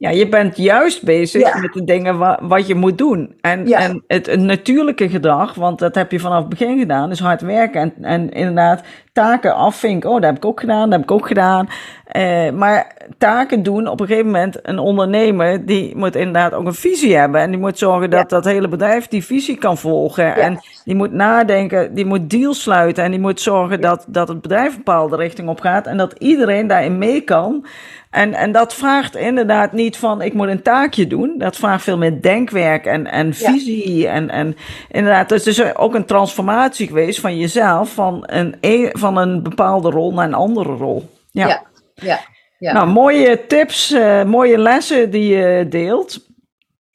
[0.00, 1.58] Ja, je bent juist bezig Ja.
[1.60, 3.34] met de dingen wa- wat je moet doen.
[3.40, 3.78] En, Ja.
[3.78, 7.40] en het, het natuurlijke gedrag, want dat heb je vanaf het begin gedaan, is hard
[7.40, 7.80] werken.
[7.80, 8.82] En, en inderdaad,
[9.12, 10.10] taken afvinken.
[10.10, 11.68] Oh, dat heb ik ook gedaan, dat heb ik ook gedaan.
[12.06, 16.74] Eh, maar taken doen, op een gegeven moment, een ondernemer, die moet inderdaad ook een
[16.74, 17.40] visie hebben.
[17.40, 20.36] En die moet zorgen dat dat hele bedrijf die visie kan volgen.
[20.36, 23.04] En die moet nadenken, die moet deals sluiten.
[23.04, 25.86] En die moet zorgen dat, dat het bedrijf een bepaalde richting op gaat.
[25.86, 27.66] En dat iedereen daarin mee kan.
[28.10, 31.34] En, en dat vraagt inderdaad niet van ik moet een taakje doen.
[31.38, 34.08] Dat vraagt veel meer denkwerk en, en visie.
[34.08, 34.56] En, en
[34.88, 39.42] inderdaad, dus het is ook een transformatie geweest van jezelf, van een, e- van een
[39.42, 41.10] bepaalde rol naar een andere rol.
[41.30, 41.46] Ja.
[41.46, 41.62] Ja,
[41.94, 42.18] ja,
[42.58, 42.72] ja.
[42.72, 46.26] Nou, mooie tips, eh, mooie lessen die je deelt.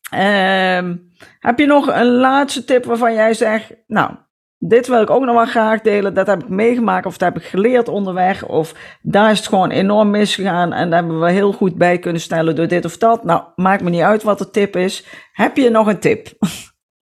[0.09, 0.95] Ehm,
[1.39, 4.11] heb je nog een laatste tip waarvan jij zegt, nou,
[4.57, 7.43] dit wil ik ook nog wel graag delen, dat heb ik meegemaakt of dat heb
[7.43, 11.51] ik geleerd onderweg, of daar is het gewoon enorm misgegaan en daar hebben we heel
[11.51, 13.23] goed bij kunnen stellen door dit of dat.
[13.23, 15.05] Nou, maakt me niet uit wat de tip is.
[15.31, 16.27] Heb je nog een tip?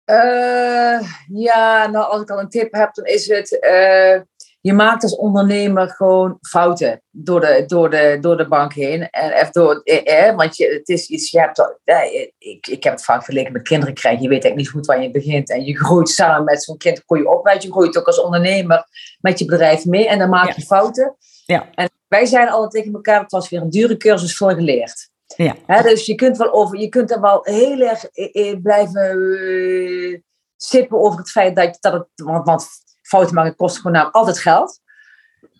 [0.06, 3.60] Eh, ja, nou als ik al een tip heb, dan is het...
[3.60, 4.22] eh,
[4.64, 9.10] je maakt als ondernemer gewoon fouten door de, door de, door de bank heen.
[9.10, 12.84] En even door, eh, eh, want je, het is iets, je hebt, eh, ik, ik
[12.84, 14.22] heb het vaak vergeleken met kinderen krijgen.
[14.22, 15.50] Je weet eigenlijk niet goed waar je begint.
[15.50, 17.46] En je groeit samen met zo'n kind, groei je op.
[17.46, 18.86] weet Je groeit ook als ondernemer
[19.20, 20.08] met je bedrijf mee.
[20.08, 20.54] En dan maak Ja.
[20.56, 21.16] je fouten.
[21.46, 21.70] Ja.
[21.76, 25.10] En wij zijn altijd tegen elkaar, het was weer een dure cursus voor geleerd.
[25.36, 25.56] Ja.
[25.66, 29.12] Hè, dus je kunt, wel over, je kunt er wel heel erg eh, eh, blijven
[29.12, 30.20] eh,
[30.58, 32.68] sippen over het feit dat, dat het, want, want
[33.14, 34.82] fouten maken kost gewoon namelijk altijd geld.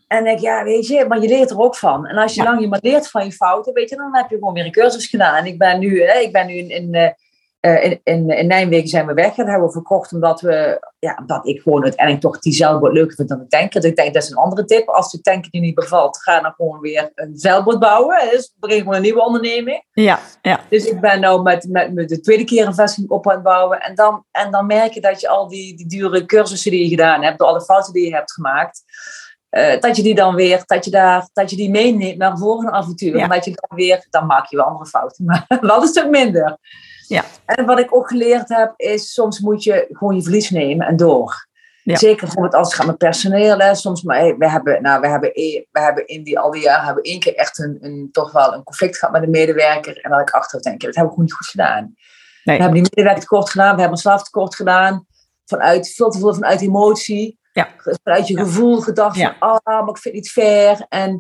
[0.08, 2.08] En dan denk ik, ja, weet je, maar je leert er ook van.
[2.08, 2.50] En als je Ja.
[2.50, 4.72] lang je maar leert van je fouten, weet je, dan heb je gewoon weer een
[4.72, 5.36] cursus gedaan.
[5.36, 7.16] En ik ben nu, hè, ik ben nu in, in,
[7.64, 9.34] eh, in, in, in Nijmegen zijn we weg.
[9.34, 13.16] Dat hebben we verkocht omdat we, ja, omdat ik gewoon uiteindelijk toch die zeilboot leuker
[13.16, 13.82] vind dan de tanker.
[13.82, 14.88] Dus ik denk, dat is een andere tip.
[14.88, 18.30] Als de tanker je niet bevalt, ga dan gewoon weer een zeilboot bouwen.
[18.32, 19.86] Dus begin gewoon een nieuwe onderneming.
[19.92, 23.28] Ja, ja, Dus ik ben nou met, met, met de tweede keer een vestiging op
[23.28, 23.82] aan het bouwen.
[23.82, 26.90] En dan, en dan merk je dat je al die, die dure cursussen die je
[26.90, 28.84] gedaan hebt, door alle fouten die je hebt gemaakt,
[29.50, 32.38] eh, dat je die dan weer, dat je, daar, dat je die meeneemt naar een
[32.38, 33.18] volgende avontuur.
[33.18, 33.24] Ja.
[33.24, 36.10] En dat je dan weer, dan maak je wel andere fouten, maar wel een stuk
[36.10, 36.58] minder.
[37.14, 37.24] Ja.
[37.46, 40.96] En wat ik ook geleerd heb, is soms moet je gewoon je verlies nemen en
[40.96, 41.48] door.
[41.84, 41.96] Ja.
[41.96, 43.58] Zeker bijvoorbeeld als het gaat met personeel.
[43.58, 43.76] Hè.
[43.76, 45.32] Soms, maar we hebben, nou, we hebben,
[45.72, 48.32] we hebben in die al die jaren hebben we één keer echt een, een, toch
[48.32, 49.98] wel een conflict gehad met een medewerker.
[50.02, 51.96] En dat ik achteraf denk, dat hebben we gewoon niet goed gedaan.
[52.44, 52.58] Nee.
[52.58, 55.08] We hebben die medewerker tekort gedaan, we hebben onszelf tekort gedaan.
[55.46, 57.40] Vanuit, veel te veel vanuit emotie.
[57.54, 57.70] Ja.
[58.04, 58.44] Vanuit je Ja.
[58.44, 60.86] gevoel gedacht van, ah, maar ik vind het niet fair.
[60.90, 61.14] En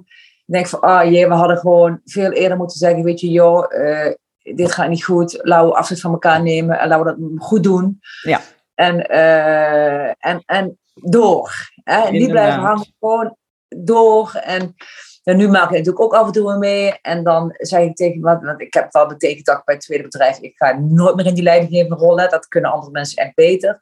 [0.46, 3.76] ik denk van, ah jee, we hadden gewoon veel eerder moeten zeggen, weet je, joh,
[3.76, 4.14] eh,
[4.44, 5.39] dit gaat niet goed.
[5.41, 8.00] Laten we afscheid van elkaar nemen en laten we dat goed doen.
[8.22, 8.41] Ja.
[8.76, 11.72] En, eh, en, en door.
[11.84, 12.02] Hè?
[12.02, 12.30] En Inderdaad.
[12.32, 13.38] blijven hangen, gewoon
[13.68, 14.34] door.
[14.44, 14.76] En,
[15.24, 17.00] en nu maak ik natuurlijk ook af en toe mee.
[17.02, 19.84] En dan zeg ik tegen, want, want ik heb wel betekend dat ik bij het
[19.84, 22.20] tweede bedrijf, ik ga nooit meer in die leidinggevende rol.
[22.20, 22.28] Hè.
[22.28, 23.80] Dat kunnen andere mensen echt beter.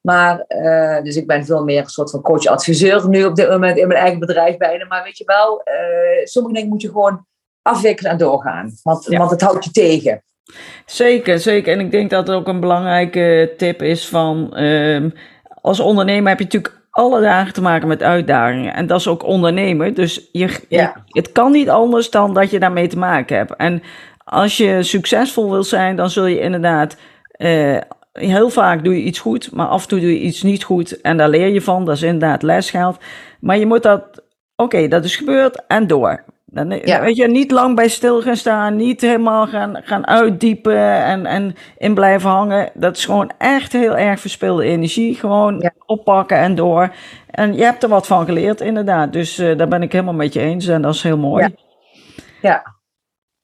[0.00, 3.78] Maar, eh, dus ik ben veel meer een soort van coach-adviseur nu op dit moment
[3.78, 4.84] in mijn eigen bedrijf bijna.
[4.84, 7.26] Maar weet je wel, eh, sommige dingen moet je gewoon
[7.64, 8.70] afwikkelen en doorgaan.
[8.82, 9.18] Want, Ja.
[9.18, 10.22] want het houdt je tegen.
[10.86, 11.72] Zeker, zeker.
[11.72, 14.54] En ik denk dat het ook een belangrijke tip is van...
[14.56, 15.10] ehm,
[15.60, 18.74] als ondernemer heb je natuurlijk alle dagen te maken met uitdagingen.
[18.74, 19.94] En dat is ook ondernemen.
[19.94, 21.04] Dus je, je- Ja.
[21.08, 23.56] het kan niet anders dan dat je daarmee te maken hebt.
[23.56, 23.82] En
[24.24, 26.96] als je succesvol wil zijn, dan zul je inderdaad...
[27.30, 27.76] eh,
[28.12, 31.00] heel vaak doe je iets goed, maar af en toe doe je iets niet goed.
[31.00, 31.84] En daar leer je van.
[31.84, 32.98] Dat is inderdaad lesgeld.
[33.40, 34.22] Maar je moet dat...
[34.56, 36.24] Oké, dat is gebeurd en door.
[36.54, 37.00] Dan, Ja.
[37.00, 41.54] Weet je, niet lang bij stil gaan staan, niet helemaal gaan, gaan uitdiepen en, en
[41.78, 42.70] in blijven hangen.
[42.74, 45.14] Dat is gewoon echt heel erg verspilde energie.
[45.14, 45.70] Gewoon Ja.
[45.86, 46.94] oppakken en door.
[47.30, 49.12] En je hebt er wat van geleerd, inderdaad.
[49.12, 51.42] Dus eh, daar ben ik helemaal met je eens en dat is heel mooi.
[51.42, 51.50] Ja.
[52.40, 52.62] Ja.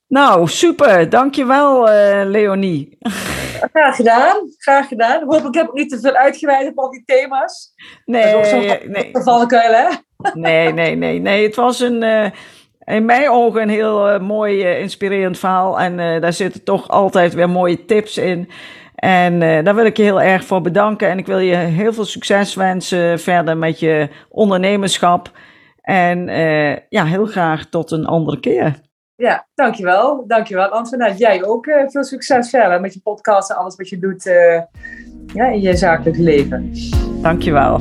[0.06, 1.08] Nou, super.
[1.08, 2.96] Dankjewel, uh, Leonie.
[3.72, 4.36] Graag gedaan.
[4.58, 5.22] Graag gedaan.
[5.26, 7.72] Hopelijk heb ik niet te veel uitgeweid op al die thema's.
[8.04, 9.10] Nee, dat is ook nee.
[9.24, 9.88] valkuil, hè?
[10.32, 11.46] Nee, nee, nee, nee.
[11.46, 12.26] Het was een, uh,
[12.90, 15.80] in mijn ogen een heel uh, mooi, inspirerend verhaal.
[15.80, 18.48] En daar zitten toch altijd weer mooie tips in.
[18.94, 21.08] En daar wil ik je heel erg voor bedanken.
[21.08, 25.30] En ik wil je heel veel succes wensen verder met je ondernemerschap.
[25.80, 26.26] En
[26.88, 28.80] ja, heel graag tot een andere keer.
[29.16, 30.24] Ja, dankjewel.
[30.26, 31.18] Dankjewel, Antoinette.
[31.18, 34.22] Jij ook veel succes verder met je podcast en alles wat je doet
[35.34, 36.72] ja, in je zakelijk leven.
[37.22, 37.80] Dankjewel.